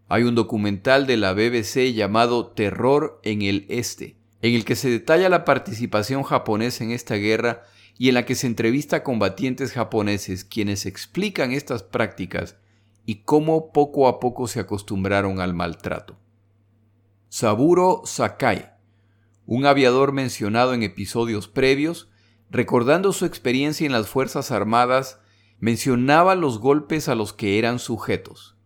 Hay 0.09 0.23
un 0.23 0.35
documental 0.35 1.07
de 1.07 1.19
la 1.19 1.35
BBC 1.35 1.93
llamado 1.93 2.47
Terror 2.47 3.21
en 3.23 3.43
el 3.43 3.67
Este, 3.69 4.17
en 4.41 4.55
el 4.55 4.65
que 4.65 4.77
se 4.77 4.89
detalla 4.89 5.29
la 5.29 5.45
participación 5.45 6.23
japonesa 6.23 6.85
en 6.85 6.93
esta 6.93 7.17
guerra 7.17 7.65
y 7.99 8.09
en 8.09 8.15
la 8.15 8.25
que 8.25 8.37
se 8.37 8.47
entrevista 8.47 8.97
a 8.97 9.03
combatientes 9.03 9.73
japoneses 9.73 10.45
quienes 10.45 10.87
explican 10.87 11.53
estas 11.53 11.83
prácticas 11.83 12.57
y 13.05 13.23
cómo 13.23 13.73
poco 13.73 14.07
a 14.07 14.21
poco 14.21 14.47
se 14.47 14.61
acostumbraron 14.61 15.41
al 15.41 15.53
maltrato. 15.53 16.17
Saburo 17.29 18.03
Sakai, 18.05 18.71
un 19.47 19.67
aviador 19.67 20.13
mencionado 20.13 20.75
en 20.75 20.83
episodios 20.83 21.49
previos, 21.49 22.09
recordando 22.51 23.13
su 23.13 23.25
experiencia 23.25 23.85
en 23.85 23.93
las 23.93 24.09
Fuerzas 24.09 24.53
Armadas, 24.53 25.21
mencionaba 25.59 26.35
los 26.37 26.61
golpes 26.61 27.09
a 27.09 27.15
los 27.15 27.33
que 27.33 27.59
eran 27.59 27.79
sujetos. 27.79 28.57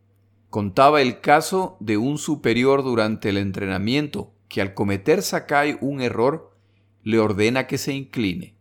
Contaba 0.51 1.01
el 1.01 1.21
caso 1.21 1.79
de 1.81 1.97
un 1.97 2.19
superior 2.19 2.83
durante 2.83 3.31
el 3.31 3.39
entrenamiento 3.39 4.35
que 4.49 4.61
al 4.61 4.75
cometer 4.75 5.23
Sakai 5.23 5.79
un 5.81 6.03
error 6.03 6.55
le 7.03 7.19
ordena 7.19 7.67
que 7.67 7.79
se 7.79 7.95
incline. 7.95 8.55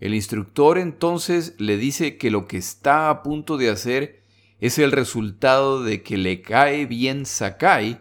El 0.00 0.14
instructor 0.14 0.78
entonces 0.78 1.54
le 1.58 1.76
dice 1.78 2.18
que 2.18 2.30
lo 2.30 2.46
que 2.46 2.58
está 2.58 3.08
a 3.08 3.22
punto 3.22 3.56
de 3.56 3.70
hacer 3.70 4.22
es 4.60 4.78
el 4.78 4.92
resultado 4.92 5.82
de 5.82 6.02
que 6.02 6.16
le 6.16 6.42
cae 6.42 6.86
bien 6.86 7.26
Sakai 7.26 8.00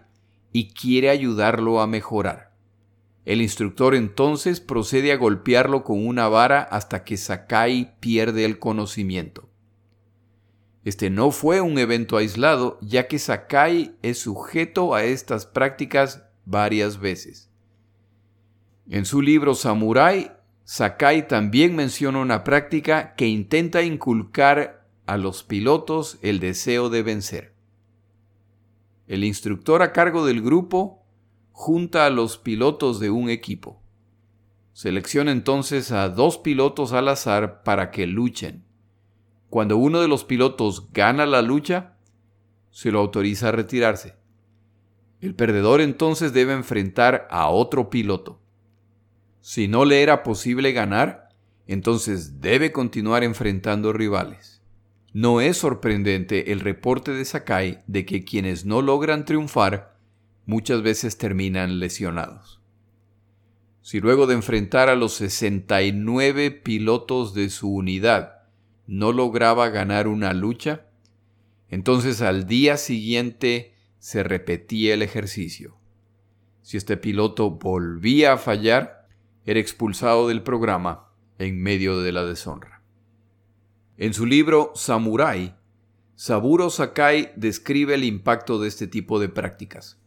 y 0.51 0.69
quiere 0.69 1.09
ayudarlo 1.09 1.81
a 1.81 1.87
mejorar. 1.87 2.53
El 3.25 3.41
instructor 3.41 3.95
entonces 3.95 4.59
procede 4.59 5.11
a 5.11 5.17
golpearlo 5.17 5.83
con 5.83 6.05
una 6.05 6.27
vara 6.27 6.61
hasta 6.61 7.03
que 7.03 7.17
Sakai 7.17 7.95
pierde 7.99 8.45
el 8.45 8.59
conocimiento. 8.59 9.49
Este 10.83 11.09
no 11.09 11.31
fue 11.31 11.61
un 11.61 11.79
evento 11.79 12.17
aislado, 12.17 12.77
ya 12.81 13.07
que 13.07 13.17
Sakai 13.17 13.95
es 14.03 14.19
sujeto 14.19 14.93
a 14.93 15.03
estas 15.03 15.47
prácticas 15.47 16.23
varias 16.45 16.99
veces. 16.99 17.49
En 18.87 19.05
su 19.05 19.23
libro 19.23 19.55
Samurai, 19.55 20.31
Sakai 20.67 21.27
también 21.27 21.75
menciona 21.75 22.17
una 22.17 22.43
práctica 22.43 23.13
que 23.13 23.27
intenta 23.27 23.83
inculcar 23.83 24.87
a 25.05 25.15
los 25.15 25.43
pilotos 25.43 26.17
el 26.23 26.39
deseo 26.39 26.89
de 26.89 27.03
vencer. 27.03 27.53
El 29.05 29.23
instructor 29.23 29.83
a 29.83 29.93
cargo 29.93 30.25
del 30.25 30.41
grupo 30.41 31.05
junta 31.51 32.07
a 32.07 32.09
los 32.09 32.39
pilotos 32.39 32.99
de 32.99 33.11
un 33.11 33.29
equipo. 33.29 33.83
Selecciona 34.73 35.31
entonces 35.31 35.91
a 35.91 36.09
dos 36.09 36.39
pilotos 36.39 36.93
al 36.93 37.09
azar 37.09 37.61
para 37.61 37.91
que 37.91 38.07
luchen. 38.07 38.65
Cuando 39.51 39.77
uno 39.77 40.01
de 40.01 40.07
los 40.07 40.23
pilotos 40.23 40.91
gana 40.91 41.27
la 41.27 41.43
lucha, 41.43 41.97
se 42.71 42.89
lo 42.91 43.01
autoriza 43.01 43.49
a 43.49 43.51
retirarse. 43.51 44.15
El 45.21 45.35
perdedor 45.35 45.79
entonces 45.79 46.33
debe 46.33 46.53
enfrentar 46.53 47.27
a 47.29 47.49
otro 47.49 47.91
piloto. 47.91 48.41
Si 49.47 49.67
no 49.67 49.85
le 49.85 50.01
era 50.01 50.23
posible 50.23 50.71
ganar, 50.71 51.29
entonces 51.67 52.41
debe 52.41 52.71
continuar 52.71 53.23
enfrentando 53.23 53.93
rivales. 53.93 54.63
No 55.13 55.39
es 55.39 55.57
sorprendente 55.57 56.51
el 56.51 56.61
reporte 56.61 57.11
de 57.11 57.23
Sakai 57.25 57.83
de 57.85 58.07
que 58.07 58.23
quienes 58.23 58.65
no 58.65 58.81
logran 58.81 59.23
triunfar 59.23 59.99
muchas 60.47 60.81
veces 60.81 61.19
terminan 61.19 61.77
lesionados. 61.77 62.59
Si 63.83 63.99
luego 63.99 64.25
de 64.25 64.33
enfrentar 64.33 64.89
a 64.89 64.95
los 64.95 65.13
69 65.13 66.49
pilotos 66.49 67.35
de 67.35 67.51
su 67.51 67.71
unidad 67.71 68.47
no 68.87 69.11
lograba 69.11 69.69
ganar 69.69 70.07
una 70.07 70.33
lucha, 70.33 70.87
entonces 71.69 72.23
al 72.23 72.47
día 72.47 72.77
siguiente 72.77 73.75
se 73.99 74.23
repetía 74.23 74.95
el 74.95 75.03
ejercicio. 75.03 75.77
Si 76.63 76.77
este 76.77 76.97
piloto 76.97 77.51
volvía 77.51 78.33
a 78.33 78.37
fallar, 78.39 79.04
era 79.45 79.59
expulsado 79.59 80.27
del 80.27 80.41
programa 80.41 81.09
en 81.37 81.61
medio 81.61 82.01
de 82.01 82.11
la 82.11 82.25
deshonra. 82.25 82.81
En 83.97 84.13
su 84.13 84.25
libro 84.25 84.71
Samurai, 84.75 85.55
Saburo 86.15 86.69
Sakai 86.69 87.31
describe 87.35 87.93
el 87.93 88.03
impacto 88.03 88.59
de 88.59 88.67
este 88.67 88.87
tipo 88.87 89.19
de 89.19 89.29
prácticas. 89.29 89.99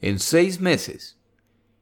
En 0.00 0.18
seis 0.18 0.60
meses, 0.60 1.18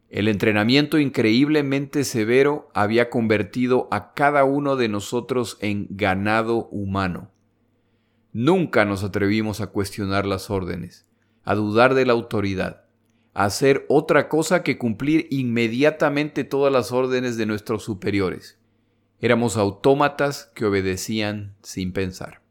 el 0.09 0.29
entrenamiento 0.29 0.99
increíblemente 0.99 2.05
severo 2.05 2.71
había 2.73 3.11
convertido 3.11 3.89
a 3.91 4.15
cada 4.15 4.45
uno 4.45 4.77
de 4.77 4.89
nosotros 4.89 5.59
en 5.61 5.89
ganado 5.91 6.69
humano. 6.69 7.31
Nunca 8.33 8.85
nos 8.85 9.05
atrevimos 9.05 9.61
a 9.61 9.69
cuestionar 9.69 10.25
las 10.25 10.51
órdenes, 10.51 11.07
a 11.45 11.55
dudar 11.55 11.95
de 11.95 12.07
la 12.07 12.13
autoridad 12.13 12.84
hacer 13.35 13.85
otra 13.89 14.29
cosa 14.29 14.63
que 14.63 14.79
cumplir 14.79 15.27
inmediatamente 15.31 16.45
todas 16.45 16.73
las 16.73 16.93
órdenes 16.93 17.37
de 17.37 17.47
nuestros 17.47 17.83
superiores. 17.83 18.59
Éramos 19.21 19.57
autómatas 19.57 20.53
que 20.55 20.65
obedecían 20.65 21.57
sin 21.63 21.93
pensar. 21.93 22.43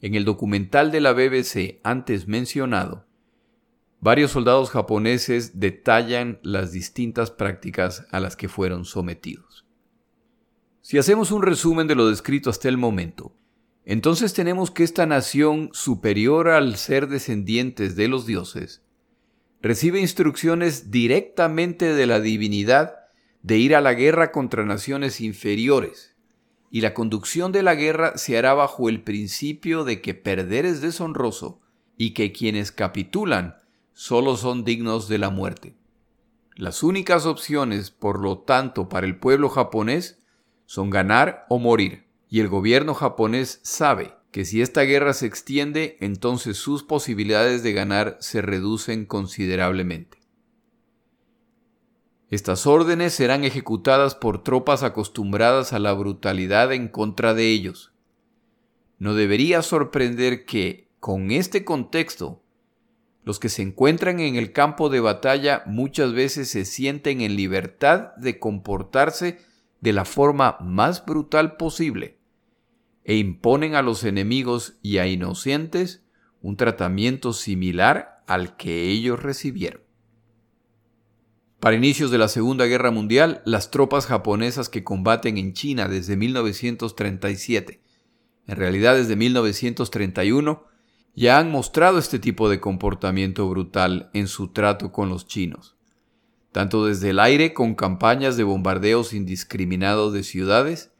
En 0.00 0.14
el 0.14 0.24
documental 0.24 0.92
de 0.92 1.00
la 1.00 1.12
BBC 1.12 1.80
antes 1.82 2.28
mencionado, 2.28 3.06
varios 4.00 4.30
soldados 4.30 4.70
japoneses 4.70 5.58
detallan 5.58 6.38
las 6.42 6.70
distintas 6.70 7.30
prácticas 7.30 8.06
a 8.10 8.20
las 8.20 8.36
que 8.36 8.48
fueron 8.48 8.84
sometidos. 8.84 9.64
Si 10.82 10.98
hacemos 10.98 11.32
un 11.32 11.42
resumen 11.42 11.86
de 11.86 11.94
lo 11.94 12.08
descrito 12.08 12.50
hasta 12.50 12.68
el 12.68 12.76
momento, 12.76 13.32
entonces 13.84 14.34
tenemos 14.34 14.70
que 14.70 14.84
esta 14.84 15.06
nación 15.06 15.70
superior 15.72 16.48
al 16.48 16.76
ser 16.76 17.08
descendientes 17.08 17.96
de 17.96 18.08
los 18.08 18.26
dioses 18.26 18.82
recibe 19.60 20.00
instrucciones 20.00 20.90
directamente 20.90 21.94
de 21.94 22.06
la 22.06 22.20
divinidad 22.20 22.94
de 23.42 23.58
ir 23.58 23.74
a 23.74 23.80
la 23.80 23.94
guerra 23.94 24.32
contra 24.32 24.64
naciones 24.64 25.20
inferiores, 25.20 26.14
y 26.70 26.80
la 26.80 26.94
conducción 26.94 27.50
de 27.50 27.62
la 27.62 27.74
guerra 27.74 28.16
se 28.18 28.36
hará 28.36 28.54
bajo 28.54 28.88
el 28.88 29.02
principio 29.02 29.84
de 29.84 30.00
que 30.00 30.14
perder 30.14 30.66
es 30.66 30.80
deshonroso 30.80 31.60
y 31.96 32.12
que 32.12 32.32
quienes 32.32 32.72
capitulan 32.72 33.56
solo 33.92 34.36
son 34.36 34.64
dignos 34.64 35.08
de 35.08 35.18
la 35.18 35.30
muerte. 35.30 35.74
Las 36.54 36.82
únicas 36.82 37.24
opciones, 37.26 37.90
por 37.90 38.20
lo 38.20 38.38
tanto, 38.38 38.88
para 38.88 39.06
el 39.06 39.18
pueblo 39.18 39.48
japonés 39.48 40.20
son 40.66 40.90
ganar 40.90 41.46
o 41.48 41.58
morir, 41.58 42.06
y 42.28 42.40
el 42.40 42.48
gobierno 42.48 42.94
japonés 42.94 43.60
sabe 43.62 44.17
que 44.30 44.44
si 44.44 44.60
esta 44.60 44.82
guerra 44.82 45.14
se 45.14 45.26
extiende, 45.26 45.96
entonces 46.00 46.58
sus 46.58 46.82
posibilidades 46.82 47.62
de 47.62 47.72
ganar 47.72 48.18
se 48.20 48.42
reducen 48.42 49.06
considerablemente. 49.06 50.18
Estas 52.30 52.66
órdenes 52.66 53.14
serán 53.14 53.44
ejecutadas 53.44 54.14
por 54.14 54.42
tropas 54.42 54.82
acostumbradas 54.82 55.72
a 55.72 55.78
la 55.78 55.94
brutalidad 55.94 56.74
en 56.74 56.88
contra 56.88 57.32
de 57.32 57.46
ellos. 57.46 57.92
No 58.98 59.14
debería 59.14 59.62
sorprender 59.62 60.44
que, 60.44 60.88
con 61.00 61.30
este 61.30 61.64
contexto, 61.64 62.42
los 63.24 63.38
que 63.38 63.48
se 63.48 63.62
encuentran 63.62 64.20
en 64.20 64.36
el 64.36 64.52
campo 64.52 64.90
de 64.90 65.00
batalla 65.00 65.62
muchas 65.64 66.12
veces 66.12 66.50
se 66.50 66.66
sienten 66.66 67.22
en 67.22 67.34
libertad 67.34 68.14
de 68.16 68.38
comportarse 68.38 69.38
de 69.80 69.92
la 69.94 70.04
forma 70.04 70.58
más 70.60 71.04
brutal 71.06 71.56
posible 71.56 72.17
e 73.08 73.16
imponen 73.16 73.74
a 73.74 73.80
los 73.80 74.04
enemigos 74.04 74.74
y 74.82 74.98
a 74.98 75.06
inocentes 75.06 76.04
un 76.42 76.58
tratamiento 76.58 77.32
similar 77.32 78.22
al 78.26 78.58
que 78.58 78.90
ellos 78.90 79.22
recibieron. 79.22 79.80
Para 81.58 81.74
inicios 81.74 82.10
de 82.10 82.18
la 82.18 82.28
Segunda 82.28 82.66
Guerra 82.66 82.90
Mundial, 82.90 83.40
las 83.46 83.70
tropas 83.70 84.04
japonesas 84.04 84.68
que 84.68 84.84
combaten 84.84 85.38
en 85.38 85.54
China 85.54 85.88
desde 85.88 86.18
1937, 86.18 87.80
en 88.46 88.56
realidad 88.56 88.96
desde 88.96 89.16
1931, 89.16 90.66
ya 91.14 91.38
han 91.38 91.50
mostrado 91.50 91.98
este 91.98 92.18
tipo 92.18 92.50
de 92.50 92.60
comportamiento 92.60 93.48
brutal 93.48 94.10
en 94.12 94.28
su 94.28 94.48
trato 94.48 94.92
con 94.92 95.08
los 95.08 95.26
chinos, 95.26 95.76
tanto 96.52 96.84
desde 96.84 97.08
el 97.10 97.20
aire 97.20 97.54
con 97.54 97.74
campañas 97.74 98.36
de 98.36 98.44
bombardeos 98.44 99.14
indiscriminados 99.14 100.12
de 100.12 100.24
ciudades, 100.24 100.92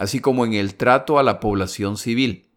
así 0.00 0.20
como 0.20 0.46
en 0.46 0.54
el 0.54 0.76
trato 0.76 1.18
a 1.18 1.22
la 1.22 1.40
población 1.40 1.98
civil. 1.98 2.48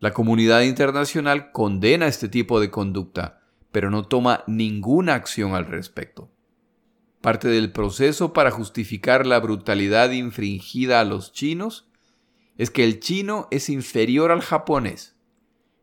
La 0.00 0.12
comunidad 0.12 0.60
internacional 0.60 1.50
condena 1.50 2.06
este 2.06 2.28
tipo 2.28 2.60
de 2.60 2.70
conducta, 2.70 3.40
pero 3.72 3.90
no 3.90 4.06
toma 4.06 4.44
ninguna 4.46 5.14
acción 5.14 5.54
al 5.54 5.64
respecto. 5.64 6.30
Parte 7.22 7.48
del 7.48 7.72
proceso 7.72 8.34
para 8.34 8.50
justificar 8.50 9.24
la 9.24 9.40
brutalidad 9.40 10.10
infringida 10.10 11.00
a 11.00 11.04
los 11.04 11.32
chinos 11.32 11.88
es 12.58 12.70
que 12.70 12.84
el 12.84 13.00
chino 13.00 13.48
es 13.50 13.70
inferior 13.70 14.30
al 14.30 14.42
japonés. 14.42 15.16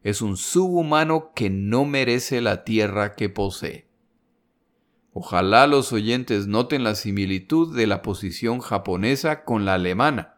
Es 0.03 0.21
un 0.21 0.37
subhumano 0.37 1.31
que 1.33 1.49
no 1.49 1.83
merece 1.83 2.41
la 2.41 2.63
tierra 2.63 3.15
que 3.15 3.27
posee. 3.27 3.87
Ojalá 5.13 5.65
los 5.65 5.91
oyentes 5.93 6.45
noten 6.45 6.83
la 6.83 6.93
similitud 6.93 7.75
de 7.75 7.87
la 7.87 8.03
posición 8.03 8.59
japonesa 8.59 9.43
con 9.43 9.65
la 9.65 9.73
alemana, 9.73 10.35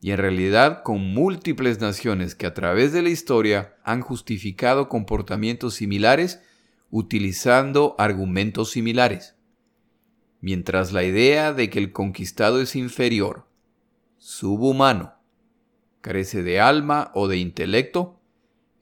y 0.00 0.12
en 0.12 0.16
realidad 0.16 0.82
con 0.82 1.12
múltiples 1.12 1.80
naciones 1.80 2.34
que 2.34 2.46
a 2.46 2.54
través 2.54 2.92
de 2.92 3.02
la 3.02 3.10
historia 3.10 3.76
han 3.84 4.00
justificado 4.00 4.88
comportamientos 4.88 5.74
similares 5.74 6.40
utilizando 6.90 7.94
argumentos 7.98 8.70
similares. 8.70 9.36
Mientras 10.40 10.92
la 10.92 11.04
idea 11.04 11.52
de 11.52 11.68
que 11.68 11.78
el 11.78 11.92
conquistado 11.92 12.62
es 12.62 12.74
inferior, 12.76 13.46
subhumano, 14.16 15.14
carece 16.00 16.42
de 16.42 16.60
alma 16.60 17.10
o 17.14 17.28
de 17.28 17.36
intelecto, 17.36 18.18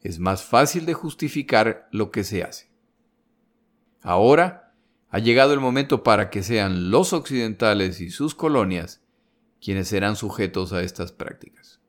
es 0.02 0.20
más 0.20 0.44
fácil 0.44 0.86
de 0.86 0.94
justificar 0.94 1.88
lo 1.90 2.12
que 2.12 2.22
se 2.22 2.44
hace. 2.44 2.70
Ahora 4.00 4.72
ha 5.10 5.18
llegado 5.18 5.52
el 5.52 5.60
momento 5.60 6.04
para 6.04 6.30
que 6.30 6.44
sean 6.44 6.92
los 6.92 7.12
occidentales 7.12 8.00
y 8.00 8.10
sus 8.10 8.36
colonias 8.36 9.02
quienes 9.60 9.88
serán 9.88 10.16
sujetos 10.16 10.72
a 10.72 10.82
estas 10.82 11.12
prácticas. 11.12 11.80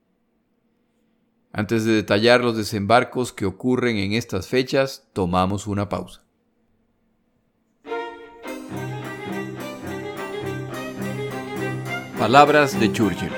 Antes 1.51 1.83
de 1.83 1.93
detallar 1.93 2.41
los 2.41 2.55
desembarcos 2.55 3.33
que 3.33 3.45
ocurren 3.45 3.97
en 3.97 4.13
estas 4.13 4.47
fechas, 4.47 5.09
tomamos 5.13 5.65
una 5.67 5.89
pausa. 5.89 6.23
Palabras 12.19 12.79
de 12.79 12.91
Churchill. 12.91 13.31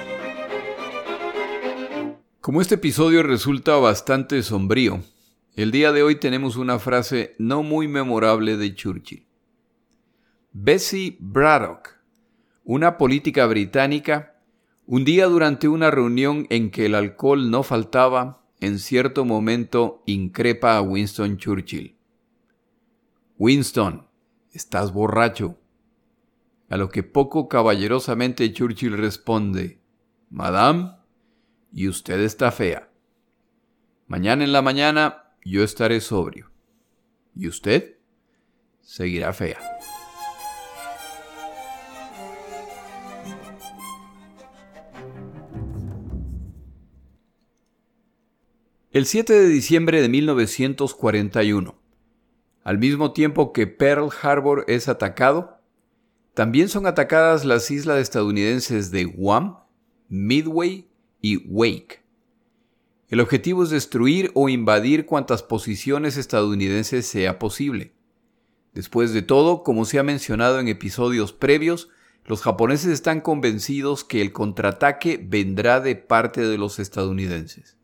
Como 2.42 2.60
este 2.60 2.76
episodio 2.76 3.22
resulta 3.22 3.76
bastante 3.76 4.42
sombrío, 4.42 5.02
el 5.56 5.72
día 5.72 5.92
de 5.92 6.02
hoy 6.02 6.16
tenemos 6.16 6.56
una 6.56 6.80
frase 6.80 7.36
no 7.38 7.62
muy 7.62 7.88
memorable 7.88 8.58
de 8.58 8.74
Churchill. 8.74 9.28
Bessie 10.52 11.16
Braddock 11.20 12.01
una 12.64 12.98
política 12.98 13.46
británica, 13.48 14.36
un 14.86 15.06
día 15.06 15.26
durante 15.28 15.68
una 15.68 15.92
reunión 15.92 16.48
en 16.50 16.72
que 16.72 16.86
el 16.86 16.96
alcohol 16.96 17.50
no 17.50 17.64
faltaba, 17.64 18.44
en 18.60 18.78
cierto 18.78 19.26
momento 19.26 20.04
increpa 20.06 20.78
a 20.78 20.82
Winston 20.82 21.38
Churchill. 21.38 21.96
Winston, 23.38 24.08
estás 24.54 24.94
borracho. 24.94 25.58
A 26.70 26.78
lo 26.78 26.90
que 26.90 27.04
poco 27.04 27.48
caballerosamente 27.48 28.54
Churchill 28.54 28.98
responde, 28.98 29.82
Madame, 30.30 30.92
y 31.74 31.88
usted 31.88 32.20
está 32.22 32.52
fea. 32.52 32.90
Mañana 34.08 34.44
en 34.44 34.52
la 34.52 34.62
mañana 34.62 35.24
yo 35.44 35.64
estaré 35.64 36.02
sobrio. 36.02 36.52
¿Y 37.36 37.48
usted? 37.48 37.98
Seguirá 38.82 39.34
fea. 39.34 39.60
El 48.94 49.06
7 49.06 49.32
de 49.32 49.48
diciembre 49.48 50.02
de 50.02 50.10
1941, 50.10 51.80
al 52.66 52.78
mismo 52.78 53.14
tiempo 53.14 53.54
que 53.54 53.66
Pearl 53.66 54.10
Harbor 54.22 54.66
es 54.68 54.90
atacado, 54.90 55.62
también 56.34 56.68
son 56.68 56.86
atacadas 56.86 57.46
las 57.46 57.72
islas 57.72 58.00
estadounidenses 58.00 58.92
de 58.92 59.06
Guam, 59.06 59.60
Midway 60.10 60.90
y 61.22 61.38
Wake. 61.38 62.04
El 63.08 63.22
objetivo 63.22 63.64
es 63.64 63.70
destruir 63.70 64.30
o 64.34 64.50
invadir 64.50 65.06
cuantas 65.06 65.42
posiciones 65.42 66.18
estadounidenses 66.18 67.06
sea 67.06 67.40
posible. 67.40 67.94
Después 68.74 69.14
de 69.14 69.22
todo, 69.22 69.64
como 69.64 69.86
se 69.86 70.00
ha 70.00 70.04
mencionado 70.04 70.60
en 70.60 70.68
episodios 70.68 71.32
previos, 71.32 71.88
los 72.26 72.42
japoneses 72.42 72.92
están 72.92 73.22
convencidos 73.22 74.04
que 74.04 74.22
el 74.22 74.34
contraataque 74.34 75.18
vendrá 75.18 75.80
de 75.80 75.96
parte 75.96 76.42
de 76.42 76.58
los 76.58 76.78
estadounidenses. 76.78 77.78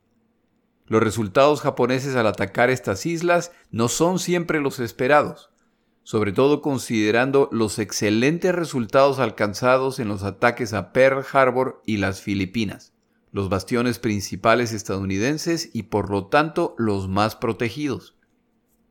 Los 0.88 1.04
resultados 1.04 1.62
japoneses 1.62 2.16
al 2.16 2.28
atacar 2.28 2.70
estas 2.70 3.06
islas 3.06 3.52
no 3.72 3.90
son 3.90 4.20
siempre 4.20 4.62
los 4.62 4.80
esperados, 4.80 5.50
sobre 6.04 6.32
todo 6.32 6.62
considerando 6.62 7.50
los 7.52 7.78
excelentes 7.78 8.56
resultados 8.56 9.20
alcanzados 9.20 10.00
en 10.00 10.08
los 10.08 10.24
ataques 10.24 10.74
a 10.74 10.94
Pearl 10.94 11.26
Harbor 11.32 11.82
y 11.86 11.98
las 11.98 12.22
Filipinas, 12.22 12.94
los 13.34 13.50
bastiones 13.50 14.00
principales 14.00 14.72
estadounidenses 14.72 15.70
y 15.74 15.84
por 15.84 16.10
lo 16.10 16.28
tanto 16.28 16.74
los 16.78 17.10
más 17.10 17.36
protegidos. 17.36 18.16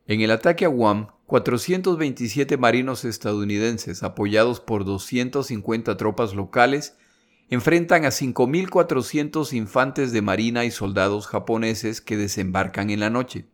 En 0.06 0.20
el 0.20 0.30
ataque 0.30 0.66
a 0.66 0.68
Guam, 0.68 1.08
427 1.24 2.58
marinos 2.58 3.06
estadounidenses, 3.06 4.02
apoyados 4.02 4.60
por 4.60 4.84
250 4.84 5.96
tropas 5.96 6.34
locales, 6.34 6.96
enfrentan 7.48 8.04
a 8.04 8.08
5.400 8.08 9.52
infantes 9.52 10.12
de 10.12 10.22
marina 10.22 10.64
y 10.64 10.70
soldados 10.70 11.26
japoneses 11.26 12.00
que 12.00 12.16
desembarcan 12.16 12.90
en 12.90 13.00
la 13.00 13.10
noche. 13.10 13.46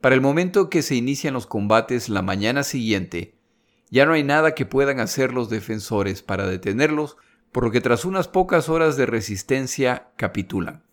Para 0.00 0.14
el 0.14 0.20
momento 0.20 0.70
que 0.70 0.82
se 0.82 0.94
inician 0.94 1.34
los 1.34 1.46
combates 1.46 2.08
la 2.08 2.22
mañana 2.22 2.62
siguiente, 2.62 3.34
ya 3.90 4.06
no 4.06 4.12
hay 4.12 4.22
nada 4.22 4.54
que 4.54 4.66
puedan 4.66 5.00
hacer 5.00 5.32
los 5.32 5.50
defensores 5.50 6.22
para 6.22 6.46
detenerlos, 6.46 7.16
por 7.50 7.64
lo 7.64 7.70
que 7.70 7.80
tras 7.80 8.04
unas 8.04 8.28
pocas 8.28 8.68
horas 8.68 8.96
de 8.96 9.06
resistencia 9.06 10.08
capitulan. 10.16 10.84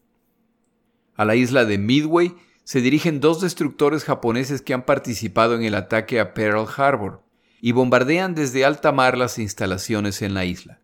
A 1.15 1.25
la 1.25 1.35
isla 1.35 1.65
de 1.65 1.77
Midway 1.77 2.35
se 2.63 2.81
dirigen 2.81 3.19
dos 3.19 3.41
destructores 3.41 4.03
japoneses 4.03 4.61
que 4.61 4.73
han 4.73 4.85
participado 4.85 5.55
en 5.55 5.63
el 5.63 5.75
ataque 5.75 6.19
a 6.19 6.33
Pearl 6.33 6.65
Harbor 6.75 7.21
y 7.61 7.71
bombardean 7.71 8.33
desde 8.33 8.65
alta 8.65 8.91
mar 8.91 9.17
las 9.17 9.37
instalaciones 9.37 10.21
en 10.21 10.33
la 10.33 10.45
isla 10.45 10.82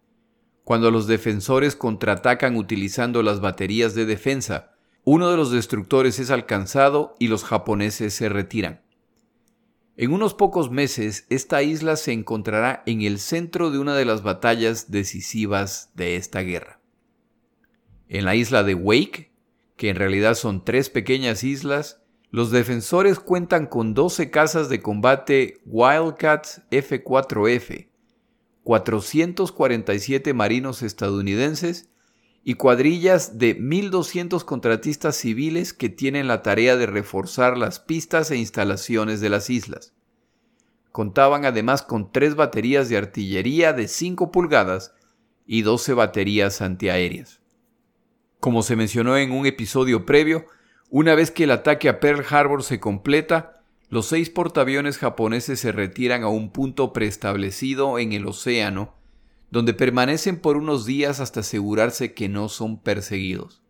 cuando 0.70 0.92
los 0.92 1.08
defensores 1.08 1.76
contraatacan 1.76 2.56
utilizando 2.56 3.24
las 3.24 3.42
baterías 3.42 3.96
de 3.96 4.06
defensa. 4.06 4.76
Uno 5.04 5.32
de 5.32 5.36
los 5.36 5.50
destructores 5.50 6.20
es 6.20 6.30
alcanzado 6.30 7.16
y 7.18 7.28
los 7.28 7.44
japoneses 7.44 8.14
se 8.14 8.30
retiran. 8.30 8.84
En 9.98 10.14
unos 10.14 10.36
pocos 10.36 10.70
meses, 10.70 11.26
esta 11.32 11.64
isla 11.64 11.96
se 11.96 12.12
encontrará 12.12 12.84
en 12.86 13.02
el 13.02 13.18
centro 13.18 13.72
de 13.72 13.80
una 13.80 13.96
de 13.96 14.06
las 14.06 14.22
batallas 14.22 14.92
decisivas 14.92 15.90
de 15.96 16.18
esta 16.18 16.42
guerra. 16.42 16.80
En 18.08 18.24
la 18.24 18.36
isla 18.36 18.62
de 18.62 18.76
Wake, 18.76 19.32
que 19.76 19.90
en 19.90 19.96
realidad 19.96 20.36
son 20.36 20.64
tres 20.64 20.92
pequeñas 20.92 21.44
islas, 21.44 22.04
los 22.30 22.52
defensores 22.52 23.20
cuentan 23.20 23.66
con 23.66 23.96
12 23.96 24.30
casas 24.30 24.70
de 24.70 24.84
combate 24.84 25.62
Wildcat 25.66 26.46
F4F, 26.70 27.89
447 28.70 30.32
marinos 30.36 30.84
estadounidenses 30.84 31.90
y 32.44 32.54
cuadrillas 32.54 33.40
de 33.40 33.58
1.200 33.58 34.46
contratistas 34.46 35.16
civiles 35.16 35.74
que 35.74 35.90
tienen 35.90 36.28
la 36.28 36.44
tarea 36.44 36.78
de 36.78 36.86
reforzar 36.86 37.58
las 37.58 37.80
pistas 37.80 38.30
e 38.30 38.38
instalaciones 38.38 39.22
de 39.22 39.30
las 39.32 39.50
islas. 39.50 39.96
Contaban 40.92 41.46
además 41.46 41.82
con 41.82 42.12
tres 42.12 42.36
baterías 42.36 42.90
de 42.90 42.98
artillería 42.98 43.74
de 43.74 43.88
5 43.88 44.32
pulgadas 44.32 44.94
y 45.48 45.64
12 45.64 45.96
baterías 45.96 46.62
antiaéreas. 46.62 47.42
Como 48.40 48.62
se 48.62 48.76
mencionó 48.76 49.18
en 49.18 49.32
un 49.32 49.48
episodio 49.48 50.06
previo, 50.06 50.46
una 50.92 51.16
vez 51.16 51.32
que 51.32 51.46
el 51.46 51.52
ataque 51.52 51.90
a 51.90 52.00
Pearl 52.00 52.24
Harbor 52.30 52.62
se 52.62 52.80
completa, 52.80 53.59
los 53.90 54.06
seis 54.06 54.30
portaaviones 54.30 55.00
japoneses 55.00 55.60
se 55.60 55.72
retiran 55.72 56.24
a 56.24 56.28
un 56.28 56.52
punto 56.52 56.94
preestablecido 56.94 57.98
en 57.98 58.14
el 58.14 58.28
océano, 58.28 58.94
donde 59.50 59.74
permanecen 59.74 60.40
por 60.40 60.58
unos 60.58 60.86
días 60.86 61.20
hasta 61.20 61.40
asegurarse 61.40 62.14
que 62.14 62.30
no 62.30 62.50
son 62.50 62.80
perseguidos. 62.80 63.64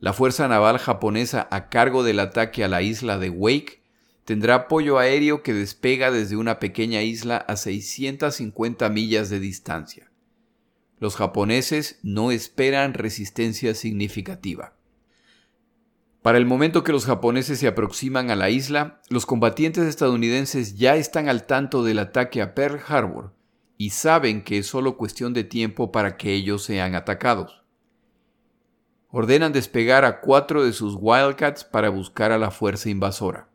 La 0.00 0.12
Fuerza 0.12 0.46
Naval 0.48 0.78
japonesa 0.78 1.48
a 1.50 1.70
cargo 1.70 2.04
del 2.04 2.20
ataque 2.20 2.62
a 2.62 2.68
la 2.68 2.82
isla 2.82 3.18
de 3.18 3.30
Wake 3.30 3.82
tendrá 4.24 4.54
apoyo 4.54 4.98
aéreo 4.98 5.42
que 5.42 5.54
despega 5.54 6.10
desde 6.10 6.36
una 6.36 6.58
pequeña 6.58 7.02
isla 7.02 7.38
a 7.38 7.56
650 7.56 8.88
millas 8.90 9.30
de 9.30 9.40
distancia. 9.40 10.12
Los 11.00 11.16
japoneses 11.16 11.98
no 12.02 12.30
esperan 12.30 12.92
resistencia 12.92 13.74
significativa. 13.74 14.77
Para 16.22 16.38
el 16.38 16.46
momento 16.46 16.82
que 16.82 16.92
los 16.92 17.06
japoneses 17.06 17.60
se 17.60 17.68
aproximan 17.68 18.30
a 18.30 18.36
la 18.36 18.50
isla, 18.50 19.00
los 19.08 19.24
combatientes 19.24 19.84
estadounidenses 19.84 20.76
ya 20.76 20.96
están 20.96 21.28
al 21.28 21.46
tanto 21.46 21.84
del 21.84 22.00
ataque 22.00 22.42
a 22.42 22.54
Pearl 22.54 22.80
Harbor 22.86 23.34
y 23.76 23.90
saben 23.90 24.42
que 24.42 24.58
es 24.58 24.66
solo 24.66 24.96
cuestión 24.96 25.32
de 25.32 25.44
tiempo 25.44 25.92
para 25.92 26.16
que 26.16 26.34
ellos 26.34 26.64
sean 26.64 26.96
atacados. 26.96 27.62
Ordenan 29.10 29.52
despegar 29.52 30.04
a 30.04 30.20
cuatro 30.20 30.64
de 30.64 30.72
sus 30.72 30.96
Wildcats 30.98 31.64
para 31.64 31.88
buscar 31.88 32.32
a 32.32 32.38
la 32.38 32.50
fuerza 32.50 32.90
invasora. 32.90 33.48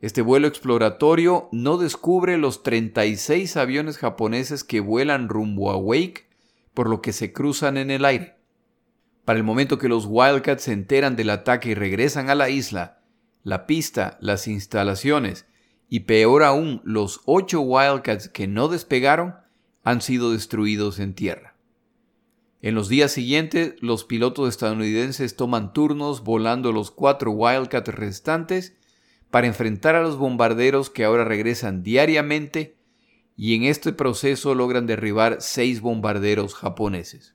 Este 0.00 0.22
vuelo 0.22 0.48
exploratorio 0.48 1.48
no 1.52 1.76
descubre 1.76 2.38
los 2.38 2.62
36 2.62 3.56
aviones 3.56 3.98
japoneses 3.98 4.64
que 4.64 4.80
vuelan 4.80 5.28
rumbo 5.28 5.70
a 5.70 5.76
Wake, 5.76 6.28
por 6.72 6.88
lo 6.88 7.02
que 7.02 7.12
se 7.12 7.32
cruzan 7.32 7.76
en 7.76 7.90
el 7.90 8.04
aire. 8.04 8.36
Para 9.24 9.38
el 9.38 9.44
momento 9.44 9.78
que 9.78 9.88
los 9.88 10.06
Wildcats 10.06 10.64
se 10.64 10.72
enteran 10.72 11.16
del 11.16 11.30
ataque 11.30 11.70
y 11.70 11.74
regresan 11.74 12.28
a 12.28 12.34
la 12.34 12.50
isla, 12.50 13.00
la 13.42 13.66
pista, 13.66 14.18
las 14.20 14.46
instalaciones 14.48 15.46
y 15.88 16.00
peor 16.00 16.42
aún 16.42 16.80
los 16.84 17.20
ocho 17.24 17.60
Wildcats 17.60 18.28
que 18.28 18.46
no 18.46 18.68
despegaron 18.68 19.36
han 19.82 20.00
sido 20.00 20.32
destruidos 20.32 20.98
en 20.98 21.14
tierra. 21.14 21.54
En 22.60 22.74
los 22.74 22.88
días 22.88 23.12
siguientes, 23.12 23.74
los 23.80 24.04
pilotos 24.04 24.48
estadounidenses 24.48 25.36
toman 25.36 25.74
turnos 25.74 26.24
volando 26.24 26.72
los 26.72 26.90
cuatro 26.90 27.30
Wildcats 27.30 27.94
restantes 27.94 28.74
para 29.30 29.46
enfrentar 29.46 29.94
a 29.94 30.02
los 30.02 30.16
bombarderos 30.16 30.88
que 30.88 31.04
ahora 31.04 31.24
regresan 31.24 31.82
diariamente 31.82 32.76
y 33.36 33.54
en 33.54 33.64
este 33.64 33.92
proceso 33.92 34.54
logran 34.54 34.86
derribar 34.86 35.38
seis 35.40 35.80
bombarderos 35.80 36.54
japoneses. 36.54 37.34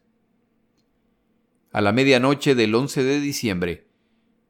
A 1.72 1.82
la 1.82 1.92
medianoche 1.92 2.56
del 2.56 2.74
11 2.74 3.04
de 3.04 3.20
diciembre, 3.20 3.88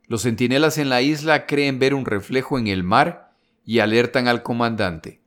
los 0.07 0.21
centinelas 0.21 0.77
en 0.77 0.87
la 0.87 1.01
isla 1.01 1.45
creen 1.45 1.77
ver 1.77 1.93
un 1.93 2.05
reflejo 2.05 2.57
en 2.57 2.67
el 2.67 2.83
mar 2.83 3.33
y 3.65 3.79
alertan 3.79 4.29
al 4.29 4.41
comandante. 4.41 5.21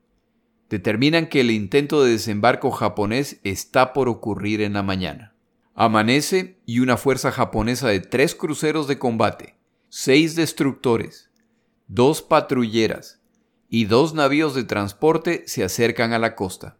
Determinan 0.70 1.26
que 1.26 1.40
el 1.40 1.50
intento 1.50 2.02
de 2.02 2.12
desembarco 2.12 2.70
japonés 2.70 3.40
está 3.44 3.92
por 3.92 4.08
ocurrir 4.08 4.62
en 4.62 4.72
la 4.72 4.82
mañana. 4.82 5.34
Amanece 5.74 6.58
y 6.64 6.80
una 6.80 6.96
fuerza 6.96 7.30
japonesa 7.30 7.88
de 7.88 8.00
tres 8.00 8.34
cruceros 8.34 8.88
de 8.88 8.98
combate, 8.98 9.54
seis 9.90 10.34
destructores, 10.34 11.30
dos 11.88 12.22
patrulleras 12.22 13.20
y 13.68 13.84
dos 13.84 14.14
navíos 14.14 14.54
de 14.54 14.64
transporte 14.64 15.44
se 15.46 15.62
acercan 15.62 16.14
a 16.14 16.18
la 16.18 16.34
costa. 16.36 16.78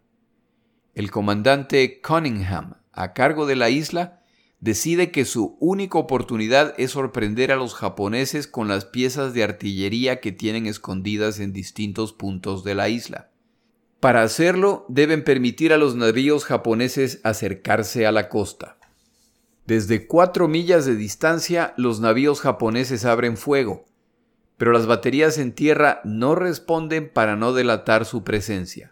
El 0.94 1.10
comandante 1.10 2.00
Cunningham, 2.00 2.78
a 2.92 3.12
cargo 3.12 3.44
de 3.44 3.56
la 3.56 3.68
isla, 3.68 4.21
decide 4.62 5.10
que 5.10 5.24
su 5.24 5.56
única 5.58 5.98
oportunidad 5.98 6.72
es 6.78 6.92
sorprender 6.92 7.50
a 7.50 7.56
los 7.56 7.74
japoneses 7.74 8.46
con 8.46 8.68
las 8.68 8.84
piezas 8.84 9.34
de 9.34 9.42
artillería 9.42 10.20
que 10.20 10.30
tienen 10.30 10.66
escondidas 10.66 11.40
en 11.40 11.52
distintos 11.52 12.12
puntos 12.12 12.62
de 12.62 12.76
la 12.76 12.88
isla. 12.88 13.28
Para 13.98 14.22
hacerlo, 14.22 14.86
deben 14.88 15.24
permitir 15.24 15.72
a 15.72 15.78
los 15.78 15.96
navíos 15.96 16.44
japoneses 16.44 17.20
acercarse 17.24 18.06
a 18.06 18.12
la 18.12 18.28
costa. 18.28 18.78
Desde 19.66 20.06
cuatro 20.06 20.46
millas 20.46 20.86
de 20.86 20.94
distancia, 20.94 21.74
los 21.76 21.98
navíos 21.98 22.40
japoneses 22.40 23.04
abren 23.04 23.36
fuego, 23.36 23.84
pero 24.58 24.70
las 24.70 24.86
baterías 24.86 25.38
en 25.38 25.52
tierra 25.52 26.00
no 26.04 26.36
responden 26.36 27.10
para 27.12 27.34
no 27.34 27.52
delatar 27.52 28.04
su 28.04 28.22
presencia. 28.22 28.91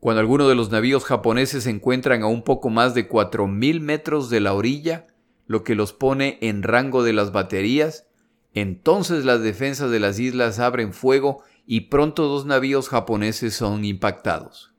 Cuando 0.00 0.20
algunos 0.20 0.48
de 0.48 0.54
los 0.54 0.70
navíos 0.70 1.04
japoneses 1.04 1.64
se 1.64 1.70
encuentran 1.70 2.22
a 2.22 2.26
un 2.26 2.42
poco 2.42 2.70
más 2.70 2.94
de 2.94 3.06
4.000 3.06 3.80
metros 3.80 4.30
de 4.30 4.40
la 4.40 4.54
orilla, 4.54 5.06
lo 5.46 5.62
que 5.62 5.74
los 5.74 5.92
pone 5.92 6.38
en 6.40 6.62
rango 6.62 7.02
de 7.02 7.12
las 7.12 7.32
baterías, 7.32 8.06
entonces 8.54 9.26
las 9.26 9.42
defensas 9.42 9.90
de 9.90 10.00
las 10.00 10.18
islas 10.18 10.58
abren 10.58 10.94
fuego 10.94 11.42
y 11.66 11.82
pronto 11.82 12.28
dos 12.28 12.46
navíos 12.46 12.88
japoneses 12.88 13.54
son 13.54 13.84
impactados. 13.84 14.72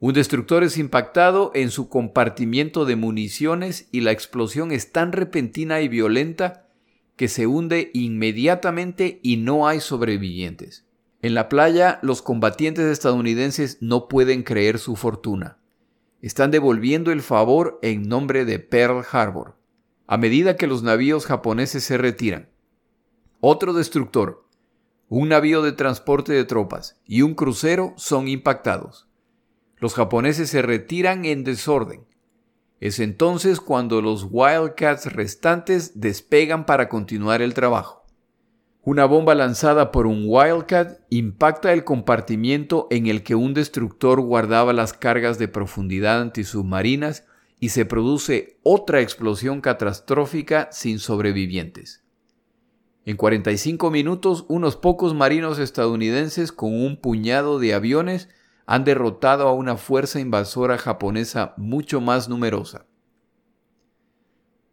Un 0.00 0.12
destructor 0.12 0.62
es 0.62 0.76
impactado 0.76 1.50
en 1.54 1.70
su 1.70 1.88
compartimiento 1.88 2.84
de 2.84 2.94
municiones 2.94 3.88
y 3.90 4.02
la 4.02 4.12
explosión 4.12 4.70
es 4.70 4.92
tan 4.92 5.12
repentina 5.12 5.80
y 5.80 5.88
violenta 5.88 6.68
que 7.16 7.26
se 7.26 7.46
hunde 7.46 7.90
inmediatamente 7.94 9.18
y 9.22 9.38
no 9.38 9.66
hay 9.66 9.80
sobrevivientes. 9.80 10.87
En 11.28 11.34
la 11.34 11.50
playa, 11.50 11.98
los 12.00 12.22
combatientes 12.22 12.86
estadounidenses 12.86 13.76
no 13.82 14.08
pueden 14.08 14.42
creer 14.42 14.78
su 14.78 14.96
fortuna. 14.96 15.58
Están 16.22 16.50
devolviendo 16.50 17.12
el 17.12 17.20
favor 17.20 17.78
en 17.82 18.08
nombre 18.08 18.46
de 18.46 18.58
Pearl 18.58 19.04
Harbor, 19.12 19.58
a 20.06 20.16
medida 20.16 20.56
que 20.56 20.66
los 20.66 20.82
navíos 20.82 21.26
japoneses 21.26 21.84
se 21.84 21.98
retiran. 21.98 22.48
Otro 23.40 23.74
destructor, 23.74 24.46
un 25.10 25.28
navío 25.28 25.60
de 25.60 25.72
transporte 25.72 26.32
de 26.32 26.46
tropas 26.46 26.98
y 27.04 27.20
un 27.20 27.34
crucero 27.34 27.92
son 27.98 28.26
impactados. 28.26 29.06
Los 29.76 29.92
japoneses 29.92 30.48
se 30.48 30.62
retiran 30.62 31.26
en 31.26 31.44
desorden. 31.44 32.06
Es 32.80 33.00
entonces 33.00 33.60
cuando 33.60 34.00
los 34.00 34.28
Wildcats 34.30 35.12
restantes 35.12 36.00
despegan 36.00 36.64
para 36.64 36.88
continuar 36.88 37.42
el 37.42 37.52
trabajo. 37.52 37.97
Una 38.90 39.04
bomba 39.04 39.34
lanzada 39.34 39.92
por 39.92 40.06
un 40.06 40.22
Wildcat 40.24 41.00
impacta 41.10 41.74
el 41.74 41.84
compartimiento 41.84 42.86
en 42.90 43.06
el 43.06 43.22
que 43.22 43.34
un 43.34 43.52
destructor 43.52 44.18
guardaba 44.22 44.72
las 44.72 44.94
cargas 44.94 45.38
de 45.38 45.46
profundidad 45.46 46.22
antisubmarinas 46.22 47.26
y 47.60 47.68
se 47.68 47.84
produce 47.84 48.56
otra 48.62 49.02
explosión 49.02 49.60
catastrófica 49.60 50.70
sin 50.72 51.00
sobrevivientes. 51.00 52.02
En 53.04 53.18
45 53.18 53.90
minutos, 53.90 54.46
unos 54.48 54.76
pocos 54.76 55.14
marinos 55.14 55.58
estadounidenses 55.58 56.50
con 56.50 56.72
un 56.72 56.98
puñado 56.98 57.58
de 57.58 57.74
aviones 57.74 58.30
han 58.64 58.84
derrotado 58.84 59.48
a 59.48 59.52
una 59.52 59.76
fuerza 59.76 60.18
invasora 60.18 60.78
japonesa 60.78 61.52
mucho 61.58 62.00
más 62.00 62.30
numerosa. 62.30 62.86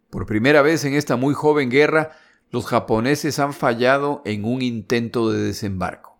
Por 0.10 0.25
primera 0.25 0.62
vez 0.62 0.86
en 0.86 0.93
esta 0.93 1.17
muy 1.17 1.34
joven 1.34 1.69
guerra, 1.69 2.12
los 2.56 2.68
japoneses 2.68 3.38
han 3.39 3.52
fallado 3.52 4.22
en 4.24 4.46
un 4.46 4.62
intento 4.62 5.30
de 5.30 5.41
desembarco. 5.41 6.18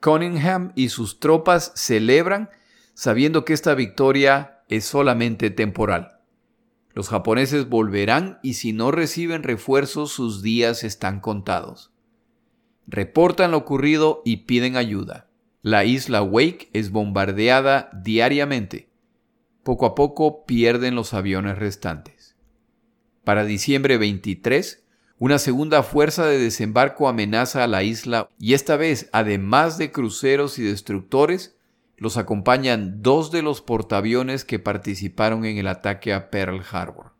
Cunningham 0.00 0.72
y 0.74 0.88
sus 0.88 1.20
tropas 1.20 1.70
celebran 1.74 2.48
sabiendo 2.94 3.44
que 3.44 3.52
esta 3.52 3.74
victoria 3.74 4.62
es 4.68 4.86
solamente 4.86 5.50
temporal. 5.50 6.20
Los 6.94 7.10
japoneses 7.10 7.68
volverán 7.68 8.38
y 8.42 8.54
si 8.54 8.72
no 8.72 8.90
reciben 8.90 9.42
refuerzos 9.42 10.12
sus 10.12 10.40
días 10.40 10.82
están 10.82 11.20
contados. 11.20 11.92
Reportan 12.86 13.50
lo 13.50 13.58
ocurrido 13.58 14.22
y 14.24 14.46
piden 14.46 14.78
ayuda. 14.78 15.28
La 15.60 15.84
isla 15.84 16.22
Wake 16.22 16.70
es 16.72 16.90
bombardeada 16.90 17.90
diariamente. 18.02 18.88
Poco 19.62 19.84
a 19.84 19.94
poco 19.94 20.46
pierden 20.46 20.94
los 20.94 21.12
aviones 21.12 21.58
restantes. 21.58 22.11
Para 23.24 23.44
diciembre 23.44 23.98
23, 23.98 24.82
una 25.20 25.38
segunda 25.38 25.84
fuerza 25.84 26.26
de 26.26 26.38
desembarco 26.38 27.08
amenaza 27.08 27.62
a 27.62 27.68
la 27.68 27.84
isla 27.84 28.28
y 28.40 28.54
esta 28.54 28.76
vez, 28.76 29.08
además 29.12 29.78
de 29.78 29.92
cruceros 29.92 30.58
y 30.58 30.64
destructores, 30.64 31.56
los 31.96 32.16
acompañan 32.16 33.00
dos 33.00 33.30
de 33.30 33.42
los 33.42 33.60
portaaviones 33.60 34.44
que 34.44 34.58
participaron 34.58 35.44
en 35.44 35.56
el 35.58 35.68
ataque 35.68 36.12
a 36.12 36.30
Pearl 36.30 36.64
Harbor. 36.68 37.12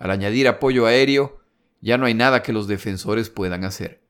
Al 0.00 0.10
añadir 0.10 0.48
apoyo 0.48 0.86
aéreo, 0.86 1.38
ya 1.80 1.96
no 1.96 2.06
hay 2.06 2.14
nada 2.14 2.42
que 2.42 2.52
los 2.52 2.66
defensores 2.66 3.30
puedan 3.30 3.62
hacer. 3.62 4.00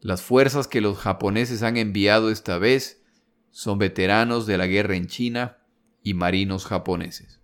Las 0.00 0.22
fuerzas 0.22 0.68
que 0.68 0.80
los 0.80 0.96
japoneses 0.96 1.62
han 1.62 1.76
enviado 1.76 2.30
esta 2.30 2.56
vez 2.56 3.02
son 3.50 3.76
veteranos 3.76 4.46
de 4.46 4.56
la 4.56 4.66
guerra 4.66 4.96
en 4.96 5.06
China 5.06 5.58
y 6.02 6.14
marinos 6.14 6.64
japoneses. 6.64 7.41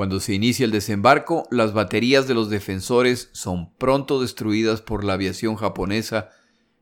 Cuando 0.00 0.18
se 0.18 0.32
inicia 0.32 0.64
el 0.64 0.70
desembarco, 0.70 1.46
las 1.50 1.74
baterías 1.74 2.26
de 2.26 2.32
los 2.32 2.48
defensores 2.48 3.28
son 3.32 3.70
pronto 3.74 4.18
destruidas 4.22 4.80
por 4.80 5.04
la 5.04 5.12
aviación 5.12 5.56
japonesa 5.56 6.30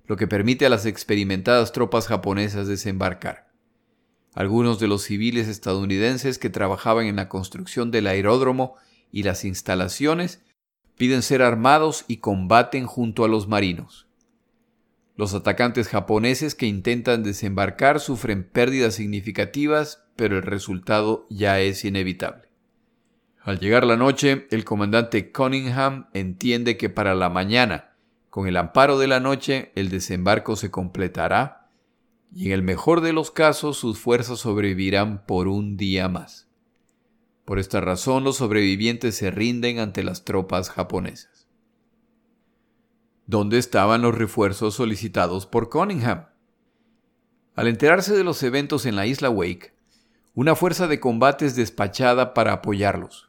lo 0.07 0.17
que 0.17 0.29
permite 0.29 0.67
a 0.67 0.69
las 0.69 0.87
experimentadas 0.87 1.73
tropas 1.73 2.07
japonesas 2.07 2.69
desembarcar. 2.69 3.51
Algunos 4.35 4.79
de 4.79 4.87
los 4.87 5.03
civiles 5.03 5.49
estadounidenses 5.49 6.39
que 6.39 6.49
trabajaban 6.49 7.07
en 7.07 7.17
la 7.17 7.29
construcción 7.29 7.91
del 7.91 8.07
aeródromo 8.07 8.77
y 9.11 9.25
las 9.25 9.45
instalaciones 9.45 10.41
piden 10.97 11.23
ser 11.23 11.43
armados 11.43 12.05
y 12.07 12.19
combaten 12.19 12.87
junto 12.87 13.25
a 13.25 13.29
los 13.29 13.49
marinos. 13.49 14.07
Los 15.17 15.35
atacantes 15.35 15.89
japoneses 15.89 16.55
que 16.55 16.67
intentan 16.67 17.25
desembarcar 17.25 17.99
sufren 17.99 18.45
pérdidas 18.45 18.95
significativas, 18.95 20.05
pero 20.15 20.37
el 20.37 20.45
resultado 20.45 21.27
ya 21.31 21.59
es 21.59 21.85
inevitable. 21.85 22.48
Al 23.49 23.61
llegar 23.61 23.87
la 23.87 23.97
noche, 23.97 24.47
el 24.51 24.67
comandante 24.67 25.33
Cunningham 25.33 26.11
entiende 26.13 26.77
que 26.77 26.91
para 26.91 27.15
la 27.15 27.31
mañana 27.31 27.95
con 28.29 28.47
el 28.47 28.59
amparo 28.59 28.99
de 28.99 29.07
la 29.07 29.21
noche, 29.21 29.73
el 29.75 29.89
desembarco 29.89 30.55
se 30.55 30.71
completará 30.71 31.71
y 32.31 32.49
en 32.49 32.53
el 32.53 32.63
mejor 32.63 33.01
de 33.01 33.15
los 33.15 33.31
casos 33.31 33.79
sus 33.79 33.99
fuerzas 33.99 34.41
sobrevivirán 34.41 35.25
por 35.25 35.49
un 35.49 35.79
día 35.79 36.11
más. 36.11 36.47
Por 37.47 37.59
esta 37.59 37.81
razón 37.81 38.23
los 38.23 38.37
sobrevivientes 38.37 39.17
se 39.17 39.31
rinden 39.31 39.79
ante 39.79 40.05
las 40.05 40.27
tropas 40.27 40.69
japonesas. 40.69 41.49
¿Dónde 43.25 43.57
estaban 43.57 44.03
los 44.03 44.15
refuerzos 44.15 44.75
solicitados 44.75 45.47
por 45.47 45.71
Cunningham? 45.71 46.27
Al 47.55 47.67
enterarse 47.67 48.15
de 48.15 48.25
los 48.25 48.43
eventos 48.43 48.85
en 48.85 48.95
la 48.95 49.07
isla 49.07 49.31
Wake, 49.31 49.75
una 50.35 50.55
fuerza 50.55 50.87
de 50.87 51.01
combate 51.01 51.47
es 51.47 51.57
despachada 51.57 52.35
para 52.35 52.53
apoyarlos. 52.53 53.28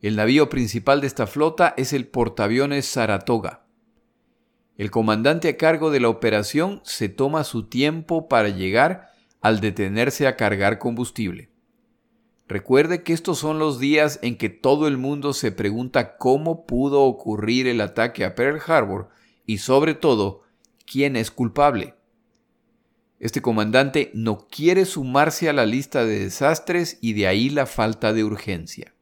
El 0.00 0.16
navío 0.16 0.48
principal 0.48 1.00
de 1.00 1.06
esta 1.06 1.26
flota 1.26 1.74
es 1.76 1.92
el 1.92 2.06
portaaviones 2.06 2.86
Saratoga, 2.86 3.66
el 4.76 4.90
comandante 4.90 5.48
a 5.48 5.56
cargo 5.56 5.90
de 5.90 6.00
la 6.00 6.10
operación 6.10 6.82
se 6.84 7.08
toma 7.08 7.44
su 7.44 7.66
tiempo 7.66 8.28
para 8.28 8.50
llegar 8.50 9.08
al 9.40 9.60
detenerse 9.60 10.26
a 10.26 10.36
cargar 10.36 10.78
combustible. 10.78 11.50
Recuerde 12.46 13.02
que 13.02 13.12
estos 13.14 13.38
son 13.38 13.58
los 13.58 13.80
días 13.80 14.18
en 14.22 14.36
que 14.36 14.50
todo 14.50 14.86
el 14.86 14.98
mundo 14.98 15.32
se 15.32 15.50
pregunta 15.50 16.16
cómo 16.18 16.66
pudo 16.66 17.02
ocurrir 17.02 17.66
el 17.66 17.80
ataque 17.80 18.24
a 18.24 18.34
Pearl 18.34 18.60
Harbor 18.66 19.08
y 19.46 19.58
sobre 19.58 19.94
todo, 19.94 20.42
quién 20.84 21.16
es 21.16 21.30
culpable. 21.30 21.94
Este 23.18 23.40
comandante 23.40 24.10
no 24.12 24.46
quiere 24.46 24.84
sumarse 24.84 25.48
a 25.48 25.54
la 25.54 25.64
lista 25.64 26.04
de 26.04 26.18
desastres 26.18 26.98
y 27.00 27.14
de 27.14 27.26
ahí 27.26 27.48
la 27.48 27.64
falta 27.64 28.12
de 28.12 28.24
urgencia. 28.24 28.95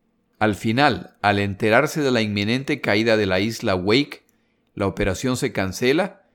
Al 0.45 0.57
final, 0.57 1.17
al 1.23 1.39
enterarse 1.39 2.03
de 2.03 2.11
la 2.11 2.21
inminente 2.21 2.83
caída 2.83 3.17
de 3.17 3.25
la 3.25 3.41
isla 3.41 3.75
Wake, 3.75 4.27
la 4.75 4.87
operación 4.87 5.39
se 5.39 5.55
cancela 5.55 6.27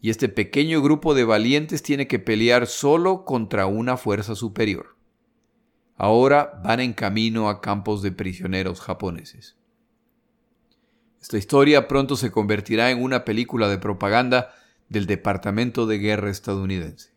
y 0.00 0.08
este 0.08 0.30
pequeño 0.30 0.80
grupo 0.80 1.12
de 1.12 1.24
valientes 1.24 1.82
tiene 1.82 2.08
que 2.08 2.18
pelear 2.18 2.66
solo 2.66 3.26
contra 3.26 3.66
una 3.66 3.98
fuerza 3.98 4.36
superior. 4.36 4.96
Ahora 5.96 6.62
van 6.64 6.80
en 6.80 6.94
camino 6.94 7.50
a 7.50 7.60
campos 7.60 8.00
de 8.00 8.10
prisioneros 8.12 8.80
japoneses. 8.80 9.58
Esta 11.20 11.36
historia 11.36 11.88
pronto 11.88 12.16
se 12.16 12.30
convertirá 12.30 12.90
en 12.90 13.02
una 13.02 13.26
película 13.26 13.68
de 13.68 13.76
propaganda 13.76 14.54
del 14.88 15.04
Departamento 15.04 15.84
de 15.86 15.98
Guerra 15.98 16.30
estadounidense. 16.30 17.10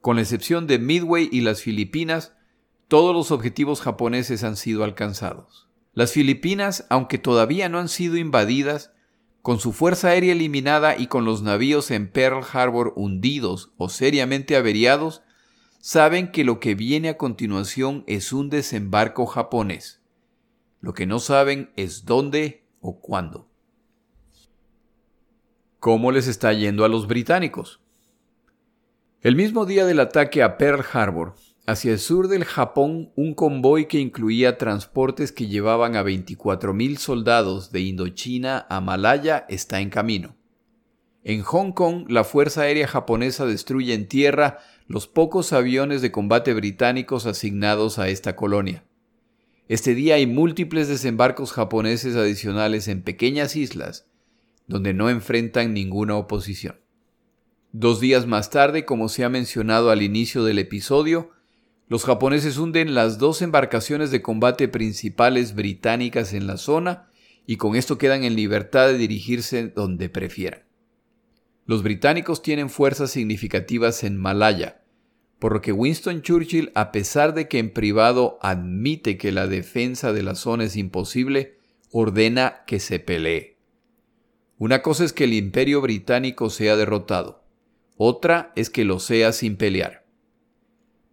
Con 0.00 0.14
la 0.14 0.22
excepción 0.22 0.68
de 0.68 0.78
Midway 0.78 1.28
y 1.32 1.40
las 1.40 1.62
Filipinas, 1.62 2.35
todos 2.88 3.14
los 3.14 3.30
objetivos 3.30 3.80
japoneses 3.80 4.44
han 4.44 4.56
sido 4.56 4.84
alcanzados. 4.84 5.68
Las 5.92 6.12
Filipinas, 6.12 6.86
aunque 6.90 7.18
todavía 7.18 7.68
no 7.68 7.78
han 7.78 7.88
sido 7.88 8.16
invadidas, 8.16 8.92
con 9.42 9.60
su 9.60 9.72
fuerza 9.72 10.08
aérea 10.08 10.32
eliminada 10.32 10.98
y 10.98 11.06
con 11.06 11.24
los 11.24 11.42
navíos 11.42 11.90
en 11.90 12.10
Pearl 12.10 12.44
Harbor 12.52 12.92
hundidos 12.96 13.72
o 13.76 13.88
seriamente 13.88 14.56
averiados, 14.56 15.22
saben 15.80 16.32
que 16.32 16.44
lo 16.44 16.58
que 16.58 16.74
viene 16.74 17.08
a 17.08 17.16
continuación 17.16 18.02
es 18.06 18.32
un 18.32 18.50
desembarco 18.50 19.24
japonés. 19.26 20.00
Lo 20.80 20.94
que 20.94 21.06
no 21.06 21.20
saben 21.20 21.70
es 21.76 22.04
dónde 22.04 22.66
o 22.80 23.00
cuándo. 23.00 23.48
¿Cómo 25.78 26.10
les 26.10 26.26
está 26.26 26.52
yendo 26.52 26.84
a 26.84 26.88
los 26.88 27.06
británicos? 27.06 27.80
El 29.22 29.36
mismo 29.36 29.64
día 29.64 29.86
del 29.86 30.00
ataque 30.00 30.42
a 30.42 30.58
Pearl 30.58 30.84
Harbor, 30.92 31.36
Hacia 31.68 31.90
el 31.90 31.98
sur 31.98 32.28
del 32.28 32.44
Japón, 32.44 33.10
un 33.16 33.34
convoy 33.34 33.86
que 33.86 33.98
incluía 33.98 34.56
transportes 34.56 35.32
que 35.32 35.48
llevaban 35.48 35.96
a 35.96 36.04
24.000 36.04 36.96
soldados 36.96 37.72
de 37.72 37.80
Indochina 37.80 38.66
a 38.70 38.80
Malaya 38.80 39.46
está 39.48 39.80
en 39.80 39.90
camino. 39.90 40.36
En 41.24 41.42
Hong 41.42 41.72
Kong, 41.72 42.06
la 42.08 42.22
Fuerza 42.22 42.62
Aérea 42.62 42.86
Japonesa 42.86 43.46
destruye 43.46 43.94
en 43.94 44.06
tierra 44.06 44.58
los 44.86 45.08
pocos 45.08 45.52
aviones 45.52 46.02
de 46.02 46.12
combate 46.12 46.54
británicos 46.54 47.26
asignados 47.26 47.98
a 47.98 48.08
esta 48.10 48.36
colonia. 48.36 48.84
Este 49.66 49.96
día 49.96 50.14
hay 50.14 50.28
múltiples 50.28 50.86
desembarcos 50.86 51.50
japoneses 51.50 52.14
adicionales 52.14 52.86
en 52.86 53.02
pequeñas 53.02 53.56
islas, 53.56 54.06
donde 54.68 54.94
no 54.94 55.10
enfrentan 55.10 55.74
ninguna 55.74 56.14
oposición. 56.14 56.76
Dos 57.72 57.98
días 57.98 58.24
más 58.28 58.50
tarde, 58.50 58.84
como 58.84 59.08
se 59.08 59.24
ha 59.24 59.28
mencionado 59.28 59.90
al 59.90 60.02
inicio 60.02 60.44
del 60.44 60.60
episodio, 60.60 61.32
los 61.88 62.04
japoneses 62.04 62.58
hunden 62.58 62.94
las 62.94 63.18
dos 63.18 63.42
embarcaciones 63.42 64.10
de 64.10 64.20
combate 64.20 64.66
principales 64.66 65.54
británicas 65.54 66.32
en 66.32 66.46
la 66.46 66.56
zona 66.56 67.10
y 67.46 67.56
con 67.56 67.76
esto 67.76 67.96
quedan 67.96 68.24
en 68.24 68.34
libertad 68.34 68.88
de 68.88 68.98
dirigirse 68.98 69.68
donde 69.68 70.08
prefieran. 70.08 70.64
Los 71.64 71.82
británicos 71.82 72.42
tienen 72.42 72.70
fuerzas 72.70 73.10
significativas 73.12 74.02
en 74.02 74.16
Malaya, 74.16 74.82
por 75.38 75.52
lo 75.52 75.60
que 75.60 75.72
Winston 75.72 76.22
Churchill, 76.22 76.72
a 76.74 76.90
pesar 76.90 77.34
de 77.34 77.46
que 77.46 77.58
en 77.58 77.72
privado 77.72 78.38
admite 78.42 79.16
que 79.16 79.30
la 79.30 79.46
defensa 79.46 80.12
de 80.12 80.22
la 80.22 80.34
zona 80.34 80.64
es 80.64 80.76
imposible, 80.76 81.58
ordena 81.90 82.64
que 82.66 82.80
se 82.80 82.98
pelee. 82.98 83.58
Una 84.58 84.82
cosa 84.82 85.04
es 85.04 85.12
que 85.12 85.24
el 85.24 85.34
imperio 85.34 85.80
británico 85.80 86.50
sea 86.50 86.76
derrotado, 86.76 87.44
otra 87.96 88.52
es 88.56 88.70
que 88.70 88.84
lo 88.84 88.98
sea 88.98 89.32
sin 89.32 89.56
pelear. 89.56 90.05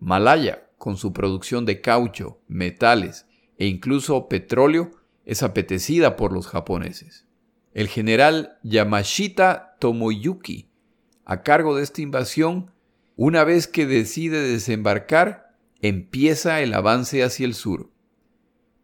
Malaya, 0.03 0.67
con 0.77 0.97
su 0.97 1.13
producción 1.13 1.65
de 1.65 1.79
caucho, 1.79 2.41
metales 2.49 3.25
e 3.57 3.67
incluso 3.67 4.27
petróleo, 4.27 4.91
es 5.25 5.43
apetecida 5.43 6.17
por 6.17 6.33
los 6.33 6.47
japoneses. 6.47 7.25
El 7.73 7.87
general 7.87 8.59
Yamashita 8.63 9.77
Tomoyuki, 9.79 10.69
a 11.23 11.41
cargo 11.41 11.77
de 11.77 11.83
esta 11.83 12.01
invasión, 12.01 12.71
una 13.15 13.45
vez 13.45 13.67
que 13.67 13.85
decide 13.85 14.41
desembarcar, 14.41 15.55
empieza 15.81 16.61
el 16.61 16.73
avance 16.73 17.23
hacia 17.23 17.45
el 17.45 17.53
sur. 17.53 17.89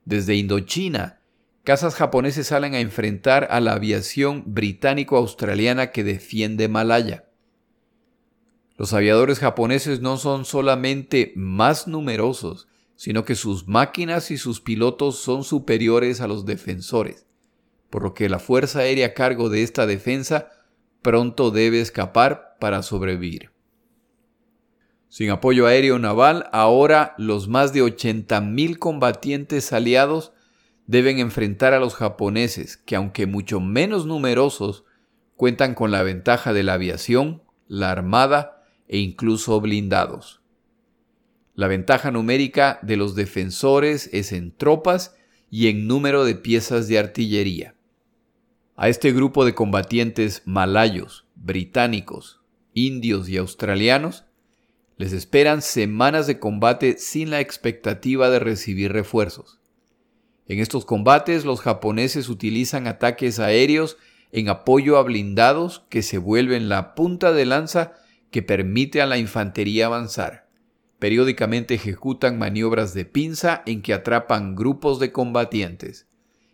Desde 0.05 0.35
Indochina, 0.35 1.19
cazas 1.65 1.95
japoneses 1.95 2.47
salen 2.47 2.75
a 2.75 2.79
enfrentar 2.79 3.49
a 3.51 3.59
la 3.59 3.73
aviación 3.73 4.43
británico-australiana 4.47 5.91
que 5.91 6.05
defiende 6.05 6.69
Malaya. 6.69 7.28
Los 8.79 8.93
aviadores 8.93 9.39
japoneses 9.39 9.99
no 9.99 10.15
son 10.15 10.45
solamente 10.45 11.33
más 11.35 11.85
numerosos, 11.85 12.69
sino 12.95 13.25
que 13.25 13.35
sus 13.35 13.67
máquinas 13.67 14.31
y 14.31 14.37
sus 14.37 14.61
pilotos 14.61 15.17
son 15.17 15.43
superiores 15.43 16.21
a 16.21 16.27
los 16.27 16.45
defensores, 16.45 17.25
por 17.89 18.03
lo 18.03 18.13
que 18.13 18.29
la 18.29 18.39
Fuerza 18.39 18.79
Aérea 18.79 19.07
a 19.07 19.13
cargo 19.13 19.49
de 19.49 19.63
esta 19.63 19.85
defensa 19.85 20.47
pronto 21.01 21.51
debe 21.51 21.81
escapar 21.81 22.55
para 22.57 22.81
sobrevivir. 22.81 23.51
Sin 25.09 25.29
apoyo 25.29 25.67
aéreo 25.67 25.99
naval, 25.99 26.47
ahora 26.53 27.15
los 27.17 27.49
más 27.49 27.73
de 27.73 27.83
80.000 27.83 28.77
combatientes 28.77 29.73
aliados 29.73 30.31
deben 30.87 31.19
enfrentar 31.19 31.73
a 31.73 31.79
los 31.79 31.95
japoneses, 31.95 32.77
que 32.77 32.95
aunque 32.95 33.25
mucho 33.25 33.59
menos 33.59 34.05
numerosos, 34.05 34.85
cuentan 35.35 35.75
con 35.75 35.91
la 35.91 36.01
ventaja 36.01 36.53
de 36.53 36.63
la 36.63 36.75
aviación, 36.75 37.43
la 37.67 37.91
armada 37.91 38.55
e 38.89 38.97
incluso 38.97 39.61
blindados. 39.61 40.41
La 41.55 41.67
ventaja 41.67 42.11
numérica 42.11 42.79
de 42.81 42.97
los 42.97 43.15
defensores 43.15 44.09
es 44.11 44.33
en 44.33 44.51
tropas 44.51 45.15
y 45.49 45.67
en 45.67 45.87
número 45.87 46.25
de 46.25 46.35
piezas 46.35 46.87
de 46.87 46.99
artillería. 46.99 47.75
A 48.75 48.89
este 48.89 49.11
grupo 49.11 49.45
de 49.45 49.53
combatientes 49.53 50.41
malayos, 50.45 51.25
británicos, 51.35 52.41
indios 52.73 53.29
y 53.29 53.37
australianos 53.37 54.25
les 54.97 55.13
esperan 55.13 55.61
semanas 55.61 56.27
de 56.27 56.39
combate 56.39 56.97
sin 56.97 57.29
la 57.29 57.39
expectativa 57.39 58.29
de 58.29 58.39
recibir 58.39 58.91
refuerzos. 58.91 59.59
En 60.47 60.59
estos 60.59 60.83
combates 60.83 61.45
los 61.45 61.61
japoneses 61.61 62.27
utilizan 62.27 62.87
ataques 62.87 63.39
aéreos 63.39 63.97
en 64.31 64.49
apoyo 64.49 64.97
a 64.97 65.03
blindados 65.03 65.85
que 65.89 66.01
se 66.01 66.17
vuelven 66.17 66.69
la 66.69 66.95
punta 66.95 67.31
de 67.33 67.45
lanza 67.45 67.93
que 68.31 68.41
permite 68.43 69.01
a 69.01 69.05
la 69.05 69.17
infantería 69.17 69.87
avanzar. 69.87 70.47
Periódicamente 70.99 71.75
ejecutan 71.75 72.37
maniobras 72.37 72.93
de 72.93 73.05
pinza 73.05 73.63
en 73.65 73.81
que 73.81 73.93
atrapan 73.93 74.55
grupos 74.55 74.99
de 74.99 75.11
combatientes. 75.11 76.07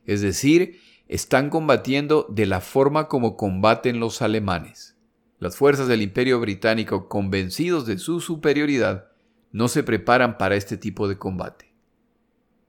Es 0.06 0.22
decir, 0.22 0.80
están 1.08 1.50
combatiendo 1.50 2.28
de 2.30 2.46
la 2.46 2.62
forma 2.62 3.08
como 3.08 3.38
combaten 3.38 4.00
los 4.00 4.22
alemanes. 4.22 4.96
Las 5.40 5.58
fuerzas 5.58 5.88
del 5.88 6.02
imperio 6.02 6.40
británico, 6.40 7.10
convencidos 7.10 7.86
de 7.86 7.98
su 7.98 8.20
superioridad, 8.22 9.10
no 9.52 9.68
se 9.68 9.84
preparan 9.84 10.38
para 10.38 10.56
este 10.56 10.78
tipo 10.78 11.08
de 11.08 11.18
combate. 11.18 11.74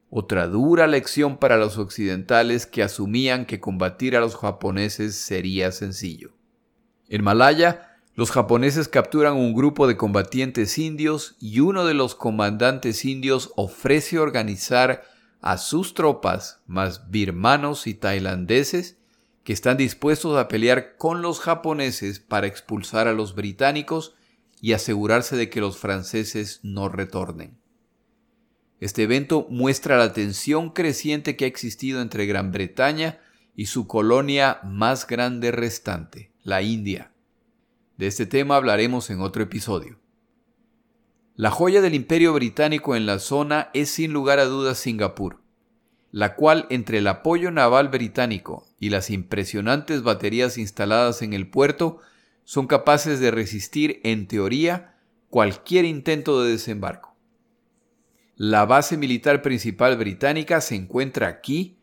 Otra 0.09 0.47
dura 0.47 0.87
lección 0.87 1.37
para 1.39 1.57
los 1.57 1.79
occidentales 1.79 2.65
que 2.67 2.83
asumían 2.83 3.45
que 3.45 3.61
combatir 3.61 4.17
a 4.17 4.21
los 4.21 4.37
japoneses 4.37 5.17
sería 5.17 5.73
sencillo. 5.73 6.33
En 7.09 7.25
Malaya, 7.25 7.96
los 8.17 8.31
japoneses 8.31 8.89
capturan 8.89 9.35
un 9.35 9.53
grupo 9.53 9.87
de 9.87 9.99
combatientes 9.99 10.79
indios 10.79 11.37
y 11.39 11.61
uno 11.61 11.85
de 11.85 11.93
los 11.93 12.15
comandantes 12.15 13.05
indios 13.05 13.53
ofrece 13.57 14.19
organizar 14.19 15.05
a 15.43 15.59
sus 15.59 15.93
tropas, 15.93 16.63
más 16.67 17.11
birmanos 17.11 17.87
y 17.87 17.93
tailandeses, 17.93 18.97
que 19.45 19.53
están 19.53 19.77
dispuestos 19.77 20.39
a 20.39 20.49
pelear 20.49 20.97
con 20.97 21.21
los 21.21 21.41
japoneses 21.41 22.19
para 22.19 22.47
expulsar 22.47 23.07
a 23.07 23.13
los 23.13 23.35
británicos 23.35 24.15
y 24.63 24.73
asegurarse 24.73 25.37
de 25.37 25.51
que 25.51 25.61
los 25.61 25.77
franceses 25.77 26.61
no 26.63 26.89
retornen. 26.89 27.59
Este 28.81 29.03
evento 29.03 29.47
muestra 29.51 29.99
la 29.99 30.15
tensión 30.15 30.71
creciente 30.71 31.37
que 31.37 31.45
ha 31.45 31.49
existido 31.49 32.01
entre 32.01 32.25
Gran 32.25 32.51
Bretaña 32.51 33.21
y 33.55 33.67
su 33.67 33.87
colonia 33.87 34.59
más 34.65 35.07
grande 35.07 35.53
restante, 35.53 36.33
la 36.43 36.63
India. 36.63 37.13
De 37.97 38.07
este 38.07 38.27
tema 38.27 38.57
hablaremos 38.57 39.11
en 39.11 39.21
otro 39.21 39.43
episodio. 39.43 39.99
La 41.35 41.51
joya 41.51 41.81
del 41.81 41.95
imperio 41.95 42.33
británico 42.33 42.97
en 42.97 43.07
la 43.07 43.19
zona 43.19 43.71
es 43.75 43.91
sin 43.91 44.13
lugar 44.13 44.39
a 44.39 44.45
dudas 44.45 44.79
Singapur 44.79 45.41
la 46.17 46.35
cual 46.35 46.67
entre 46.71 46.97
el 46.97 47.09
apoyo 47.09 47.51
naval 47.51 47.89
británico 47.89 48.67
y 48.81 48.89
las 48.89 49.11
impresionantes 49.11 50.03
baterías 50.03 50.57
instaladas 50.57 51.21
en 51.21 51.35
el 51.35 51.47
puerto 51.47 51.99
son 52.45 52.67
capaces 52.67 53.21
de 53.21 53.31
resistir, 53.31 54.01
en 54.03 54.27
teoría, 54.27 54.97
cualquier 55.29 55.85
intento 55.85 56.43
de 56.43 56.53
desembarco. 56.53 57.17
La 58.37 58.65
base 58.65 58.97
militar 58.97 59.43
principal 59.43 59.99
británica 59.99 60.63
se 60.63 60.77
encuentra 60.77 61.29
aquí 61.29 61.77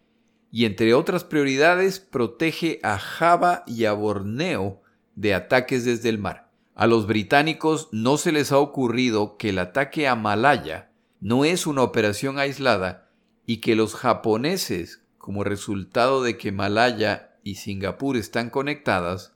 y, 0.52 0.66
entre 0.66 0.94
otras 0.94 1.24
prioridades, 1.24 2.00
protege 2.00 2.80
a 2.82 2.98
Java 2.98 3.64
y 3.68 3.86
a 3.86 3.94
Borneo 3.94 4.82
de 5.16 5.34
ataques 5.34 5.86
desde 5.86 6.10
el 6.10 6.18
mar. 6.18 6.50
A 6.76 6.88
los 6.88 7.06
británicos 7.06 7.90
no 7.92 8.18
se 8.18 8.32
les 8.32 8.52
ha 8.52 8.58
ocurrido 8.58 9.38
que 9.38 9.50
el 9.50 9.60
ataque 9.60 10.08
a 10.08 10.16
Malaya 10.16 10.92
no 11.20 11.46
es 11.46 11.68
una 11.68 11.84
operación 11.84 12.40
aislada, 12.40 13.10
y 13.46 13.58
que 13.58 13.76
los 13.76 13.96
japoneses, 13.96 15.04
como 15.18 15.44
resultado 15.44 16.24
de 16.24 16.38
que 16.38 16.52
Malaya 16.52 17.36
y 17.44 17.56
Singapur 17.56 18.18
están 18.18 18.50
conectadas, 18.50 19.36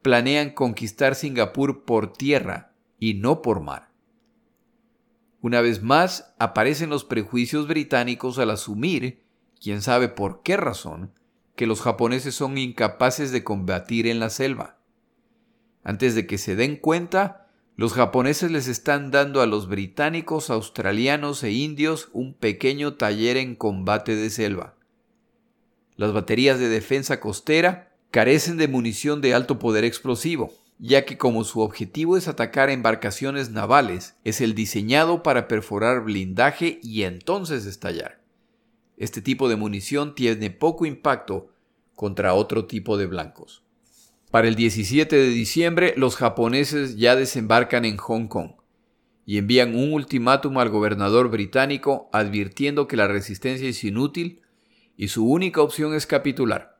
planean 0.00 0.50
conquistar 0.50 1.14
Singapur 1.14 1.84
por 1.84 2.12
tierra 2.12 2.72
y 2.98 3.14
no 3.14 3.42
por 3.42 3.60
mar. 3.60 3.90
Una 5.40 5.60
vez 5.60 5.82
más 5.82 6.34
aparecen 6.38 6.90
los 6.90 7.04
prejuicios 7.04 7.66
británicos 7.66 8.38
al 8.38 8.50
asumir, 8.50 9.24
quién 9.60 9.82
sabe 9.82 10.08
por 10.08 10.42
qué 10.42 10.56
razón, 10.56 11.12
que 11.56 11.66
los 11.66 11.80
japoneses 11.80 12.34
son 12.34 12.58
incapaces 12.58 13.32
de 13.32 13.44
combatir 13.44 14.06
en 14.06 14.20
la 14.20 14.30
selva. 14.30 14.78
Antes 15.82 16.14
de 16.14 16.26
que 16.26 16.38
se 16.38 16.56
den 16.56 16.76
cuenta, 16.76 17.48
los 17.76 17.94
japoneses 17.94 18.50
les 18.50 18.68
están 18.68 19.10
dando 19.10 19.40
a 19.40 19.46
los 19.46 19.68
británicos, 19.68 20.50
australianos 20.50 21.42
e 21.42 21.50
indios 21.50 22.10
un 22.12 22.34
pequeño 22.34 22.94
taller 22.94 23.36
en 23.36 23.56
combate 23.56 24.14
de 24.14 24.30
selva. 24.30 24.76
Las 25.96 26.12
baterías 26.12 26.58
de 26.58 26.68
defensa 26.68 27.18
costera 27.20 27.94
carecen 28.10 28.58
de 28.58 28.68
munición 28.68 29.20
de 29.20 29.34
alto 29.34 29.58
poder 29.58 29.84
explosivo, 29.84 30.52
ya 30.78 31.04
que 31.04 31.16
como 31.16 31.44
su 31.44 31.60
objetivo 31.60 32.16
es 32.16 32.28
atacar 32.28 32.70
embarcaciones 32.70 33.50
navales, 33.50 34.16
es 34.24 34.40
el 34.40 34.54
diseñado 34.54 35.22
para 35.22 35.48
perforar 35.48 36.02
blindaje 36.02 36.78
y 36.82 37.04
entonces 37.04 37.66
estallar. 37.66 38.20
Este 38.96 39.22
tipo 39.22 39.48
de 39.48 39.56
munición 39.56 40.14
tiene 40.14 40.50
poco 40.50 40.84
impacto 40.86 41.50
contra 41.94 42.34
otro 42.34 42.66
tipo 42.66 42.98
de 42.98 43.06
blancos. 43.06 43.62
Para 44.32 44.48
el 44.48 44.54
17 44.54 45.14
de 45.14 45.28
diciembre, 45.28 45.92
los 45.98 46.16
japoneses 46.16 46.96
ya 46.96 47.16
desembarcan 47.16 47.84
en 47.84 47.98
Hong 47.98 48.28
Kong 48.28 48.52
y 49.26 49.36
envían 49.36 49.74
un 49.74 49.92
ultimátum 49.92 50.56
al 50.56 50.70
gobernador 50.70 51.28
británico 51.28 52.08
advirtiendo 52.14 52.88
que 52.88 52.96
la 52.96 53.08
resistencia 53.08 53.68
es 53.68 53.84
inútil 53.84 54.40
y 54.96 55.08
su 55.08 55.30
única 55.30 55.60
opción 55.60 55.92
es 55.92 56.06
capitular. 56.06 56.78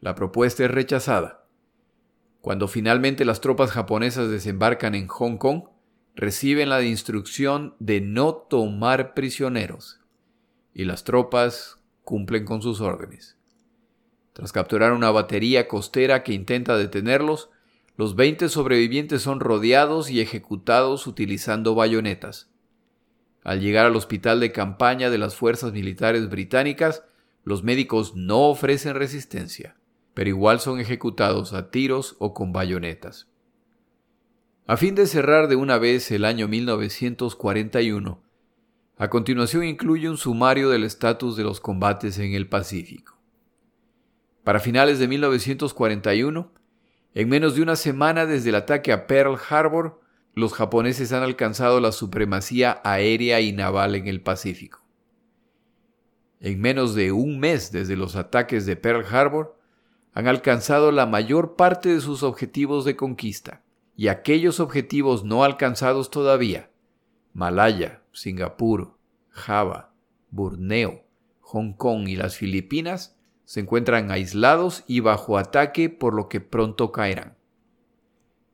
La 0.00 0.14
propuesta 0.14 0.62
es 0.62 0.70
rechazada. 0.70 1.46
Cuando 2.42 2.68
finalmente 2.68 3.24
las 3.24 3.40
tropas 3.40 3.70
japonesas 3.70 4.28
desembarcan 4.28 4.94
en 4.94 5.06
Hong 5.06 5.38
Kong, 5.38 5.62
reciben 6.14 6.68
la 6.68 6.82
instrucción 6.82 7.74
de 7.78 8.02
no 8.02 8.34
tomar 8.34 9.14
prisioneros, 9.14 10.02
y 10.74 10.84
las 10.84 11.04
tropas 11.04 11.78
cumplen 12.04 12.44
con 12.44 12.60
sus 12.60 12.82
órdenes. 12.82 13.39
Tras 14.32 14.52
capturar 14.52 14.92
una 14.92 15.10
batería 15.10 15.68
costera 15.68 16.22
que 16.22 16.32
intenta 16.32 16.76
detenerlos, 16.76 17.50
los 17.96 18.16
20 18.16 18.48
sobrevivientes 18.48 19.22
son 19.22 19.40
rodeados 19.40 20.10
y 20.10 20.20
ejecutados 20.20 21.06
utilizando 21.06 21.74
bayonetas. 21.74 22.50
Al 23.42 23.60
llegar 23.60 23.86
al 23.86 23.96
hospital 23.96 24.40
de 24.40 24.52
campaña 24.52 25.10
de 25.10 25.18
las 25.18 25.34
fuerzas 25.34 25.72
militares 25.72 26.28
británicas, 26.30 27.04
los 27.44 27.62
médicos 27.62 28.14
no 28.14 28.48
ofrecen 28.48 28.94
resistencia, 28.94 29.76
pero 30.14 30.30
igual 30.30 30.60
son 30.60 30.80
ejecutados 30.80 31.52
a 31.52 31.70
tiros 31.70 32.16
o 32.18 32.34
con 32.34 32.52
bayonetas. 32.52 33.28
A 34.66 34.76
fin 34.76 34.94
de 34.94 35.06
cerrar 35.06 35.48
de 35.48 35.56
una 35.56 35.78
vez 35.78 36.10
el 36.10 36.24
año 36.24 36.48
1941, 36.48 38.22
a 38.96 39.08
continuación 39.08 39.64
incluye 39.64 40.08
un 40.08 40.18
sumario 40.18 40.68
del 40.68 40.84
estatus 40.84 41.36
de 41.36 41.42
los 41.42 41.60
combates 41.60 42.18
en 42.18 42.34
el 42.34 42.48
Pacífico. 42.48 43.19
Para 44.50 44.58
finales 44.58 44.98
de 44.98 45.06
1941, 45.06 46.50
en 47.14 47.28
menos 47.28 47.54
de 47.54 47.62
una 47.62 47.76
semana 47.76 48.26
desde 48.26 48.48
el 48.48 48.56
ataque 48.56 48.90
a 48.90 49.06
Pearl 49.06 49.38
Harbor, 49.48 50.00
los 50.34 50.54
japoneses 50.54 51.12
han 51.12 51.22
alcanzado 51.22 51.78
la 51.78 51.92
supremacía 51.92 52.80
aérea 52.82 53.40
y 53.40 53.52
naval 53.52 53.94
en 53.94 54.08
el 54.08 54.22
Pacífico. 54.22 54.84
En 56.40 56.60
menos 56.60 56.96
de 56.96 57.12
un 57.12 57.38
mes 57.38 57.70
desde 57.70 57.94
los 57.94 58.16
ataques 58.16 58.66
de 58.66 58.74
Pearl 58.74 59.06
Harbor, 59.08 59.56
han 60.14 60.26
alcanzado 60.26 60.90
la 60.90 61.06
mayor 61.06 61.54
parte 61.54 61.88
de 61.88 62.00
sus 62.00 62.24
objetivos 62.24 62.84
de 62.84 62.96
conquista, 62.96 63.62
y 63.94 64.08
aquellos 64.08 64.58
objetivos 64.58 65.22
no 65.22 65.44
alcanzados 65.44 66.10
todavía, 66.10 66.72
Malaya, 67.34 68.02
Singapur, 68.10 68.98
Java, 69.28 69.92
Borneo, 70.32 71.04
Hong 71.38 71.72
Kong 71.72 72.08
y 72.08 72.16
las 72.16 72.36
Filipinas, 72.36 73.16
se 73.50 73.58
encuentran 73.58 74.12
aislados 74.12 74.84
y 74.86 75.00
bajo 75.00 75.36
ataque 75.36 75.90
por 75.90 76.14
lo 76.14 76.28
que 76.28 76.38
pronto 76.38 76.92
caerán. 76.92 77.36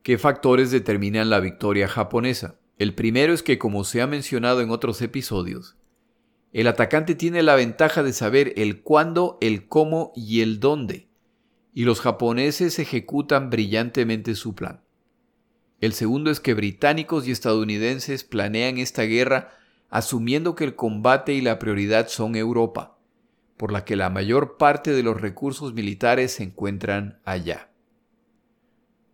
¿Qué 0.03 0.17
factores 0.17 0.71
determinan 0.71 1.29
la 1.29 1.39
victoria 1.39 1.87
japonesa? 1.87 2.59
El 2.79 2.95
primero 2.95 3.35
es 3.35 3.43
que, 3.43 3.59
como 3.59 3.85
se 3.85 4.01
ha 4.01 4.07
mencionado 4.07 4.63
en 4.63 4.71
otros 4.71 5.03
episodios, 5.03 5.77
el 6.55 6.67
atacante 6.67 7.15
tiene 7.15 7.43
la 7.43 7.57
ventaja 7.57 8.03
de 8.03 8.15
saber 8.15 8.55
el 8.57 8.81
cuándo, 8.81 9.37
el 9.43 9.69
cómo 9.69 10.13
y 10.17 10.41
el 10.41 10.61
dónde, 10.61 11.11
y 11.75 11.85
los 11.85 12.01
japoneses 12.01 12.79
ejecutan 12.79 13.51
brillantemente 13.51 14.35
su 14.35 14.55
plan. 14.55 14.81
El 15.83 15.93
segundo 15.93 16.31
es 16.31 16.41
que 16.41 16.55
británicos 16.55 17.29
y 17.29 17.33
estadounidenses 17.33 18.25
planean 18.25 18.79
esta 18.79 19.03
guerra 19.03 19.51
asumiendo 19.91 20.55
que 20.55 20.65
el 20.65 20.75
combate 20.75 21.35
y 21.35 21.43
la 21.43 21.59
prioridad 21.59 22.09
son 22.09 22.35
Europa, 22.35 22.96
por 23.57 23.73
la 23.73 23.85
que 23.85 23.97
la 23.97 24.11
mayor 24.11 24.57
parte 24.57 24.93
de 24.93 25.03
los 25.03 25.21
recursos 25.21 25.75
militares 25.75 26.33
se 26.33 26.45
encuentran 26.45 27.21
allá. 27.25 27.71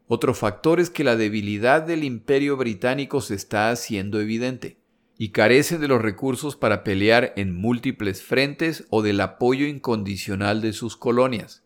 Otro 0.09 0.35
factor 0.35 0.81
es 0.81 0.91
que 0.91 1.05
la 1.05 1.17
debilidad 1.17 1.83
del 1.83 2.05
imperio 2.05 2.57
británico 2.57 3.21
se 3.21 3.35
está 3.35 3.71
haciendo 3.71 4.21
evidente 4.21 4.79
y 5.17 5.31
carece 5.31 5.79
de 5.79 5.89
los 5.89 6.03
recursos 6.03 6.57
para 6.57 6.85
pelear 6.85 7.33
en 7.37 7.55
múltiples 7.55 8.23
frentes 8.23 8.85
o 8.91 9.03
del 9.03 9.21
apoyo 9.21 9.67
incondicional 9.67 10.61
de 10.61 10.73
sus 10.73 10.97
colonias. 10.97 11.65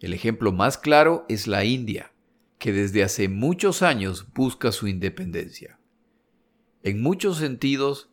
El 0.00 0.12
ejemplo 0.12 0.52
más 0.52 0.78
claro 0.78 1.24
es 1.28 1.46
la 1.46 1.64
India, 1.64 2.12
que 2.58 2.72
desde 2.72 3.04
hace 3.04 3.28
muchos 3.28 3.82
años 3.82 4.26
busca 4.34 4.72
su 4.72 4.88
independencia. 4.88 5.78
En 6.82 7.00
muchos 7.00 7.38
sentidos, 7.38 8.11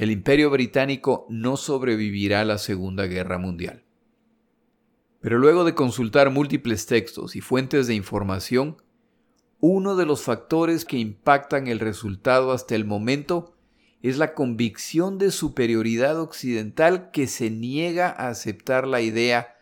el 0.00 0.10
imperio 0.10 0.48
británico 0.48 1.26
no 1.28 1.58
sobrevivirá 1.58 2.40
a 2.40 2.44
la 2.46 2.56
Segunda 2.56 3.04
Guerra 3.04 3.36
Mundial. 3.36 3.84
Pero 5.20 5.36
luego 5.36 5.62
de 5.64 5.74
consultar 5.74 6.30
múltiples 6.30 6.86
textos 6.86 7.36
y 7.36 7.42
fuentes 7.42 7.86
de 7.86 7.94
información, 7.94 8.78
uno 9.60 9.96
de 9.96 10.06
los 10.06 10.22
factores 10.22 10.86
que 10.86 10.96
impactan 10.96 11.66
el 11.66 11.80
resultado 11.80 12.52
hasta 12.52 12.74
el 12.76 12.86
momento 12.86 13.54
es 14.00 14.16
la 14.16 14.32
convicción 14.32 15.18
de 15.18 15.30
superioridad 15.30 16.18
occidental 16.18 17.10
que 17.10 17.26
se 17.26 17.50
niega 17.50 18.08
a 18.08 18.28
aceptar 18.28 18.86
la 18.86 19.02
idea 19.02 19.58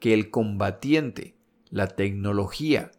que 0.00 0.12
el 0.12 0.28
combatiente, 0.28 1.34
la 1.70 1.86
tecnología, 1.86 2.90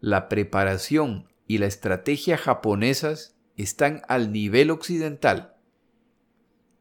la 0.00 0.30
preparación 0.30 1.28
y 1.46 1.58
la 1.58 1.66
estrategia 1.66 2.38
japonesas 2.38 3.36
están 3.58 4.00
al 4.08 4.32
nivel 4.32 4.70
occidental. 4.70 5.57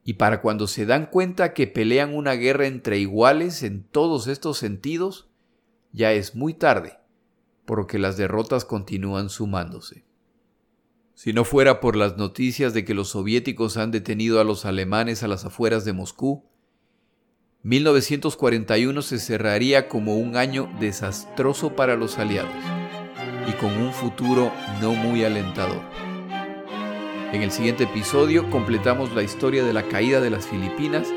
Y 0.08 0.14
para 0.14 0.39
cuando 0.39 0.68
se 0.68 0.86
dan 0.86 1.08
cuenta 1.08 1.53
que 1.53 1.68
pelean 1.68 2.16
una 2.16 2.32
guerra 2.32 2.66
entre 2.66 2.97
iguales 2.97 3.62
en 3.62 3.84
todos 3.84 4.28
estos 4.28 4.58
sentidos, 4.58 5.28
ya 5.91 6.14
es 6.14 6.34
muy 6.34 6.53
tarde 6.53 6.97
porque 7.66 7.99
las 7.99 8.16
derrotas 8.16 8.64
continúan 8.64 9.30
sumándose. 9.30 10.05
Si 11.14 11.34
no 11.34 11.43
fuera 11.43 11.82
por 11.82 11.97
las 11.97 12.16
noticias 12.16 12.74
de 12.74 12.86
que 12.86 12.93
los 12.93 13.10
soviéticos 13.10 13.76
han 13.76 13.91
detenido 13.91 14.39
a 14.39 14.45
los 14.45 14.64
alemanes 14.64 15.24
a 15.24 15.28
las 15.28 15.43
afueras 15.43 15.84
de 15.84 15.91
Moscú, 15.91 16.45
1941 17.64 19.01
se 19.01 19.20
cerraría 19.20 19.89
como 19.89 20.16
un 20.16 20.38
año 20.38 20.74
desastroso 20.80 21.76
para 21.76 21.97
los 21.97 22.18
aliados 22.18 22.55
y 23.45 23.51
con 23.60 23.76
un 23.76 23.91
futuro 23.91 24.53
no 24.80 24.93
muy 24.93 25.26
alentador. 25.26 26.07
En 27.34 27.41
el 27.43 27.51
siguiente 27.51 27.84
episodio 27.84 28.49
completamos 28.49 29.13
la 29.13 29.21
historia 29.21 29.65
de 29.65 29.73
la 29.73 29.84
caída 29.84 30.21
de 30.21 30.30
las 30.30 30.47
Filipinas 30.47 31.13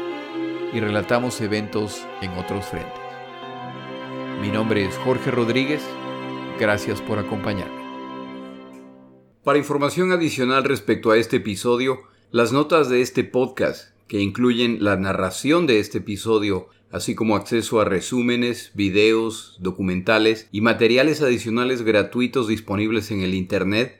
y 0.73 0.81
relatamos 0.81 1.41
eventos 1.41 2.05
en 2.21 2.33
otros 2.33 2.67
frentes. 2.67 2.93
Mi 4.41 4.49
nombre 4.49 4.85
es 4.85 4.97
Jorge 4.99 5.31
Rodríguez 5.31 5.83
Gracias 6.61 7.01
por 7.01 7.19
acompañarme. 7.19 7.81
Para 9.43 9.59
información 9.59 10.13
adicional 10.13 10.65
respecto 10.65 11.11
a 11.11 11.17
este 11.17 11.37
episodio, 11.37 12.01
las 12.33 12.53
notas 12.53 12.91
de 12.91 13.01
este 13.01 13.25
podcast, 13.25 13.95
que 14.09 14.21
incluyen 14.21 14.85
la 14.85 14.97
narración 14.97 15.67
de 15.67 15.79
este 15.79 15.99
episodio, 15.99 16.69
así 16.91 17.15
como 17.15 17.35
acceso 17.35 17.81
a 17.81 17.87
resúmenes, 17.87 18.73
videos, 18.75 19.57
documentales 19.61 20.49
y 20.53 20.61
materiales 20.61 21.23
adicionales 21.23 21.81
gratuitos 21.81 22.47
disponibles 22.47 23.11
en 23.11 23.21
el 23.21 23.33
Internet, 23.33 24.00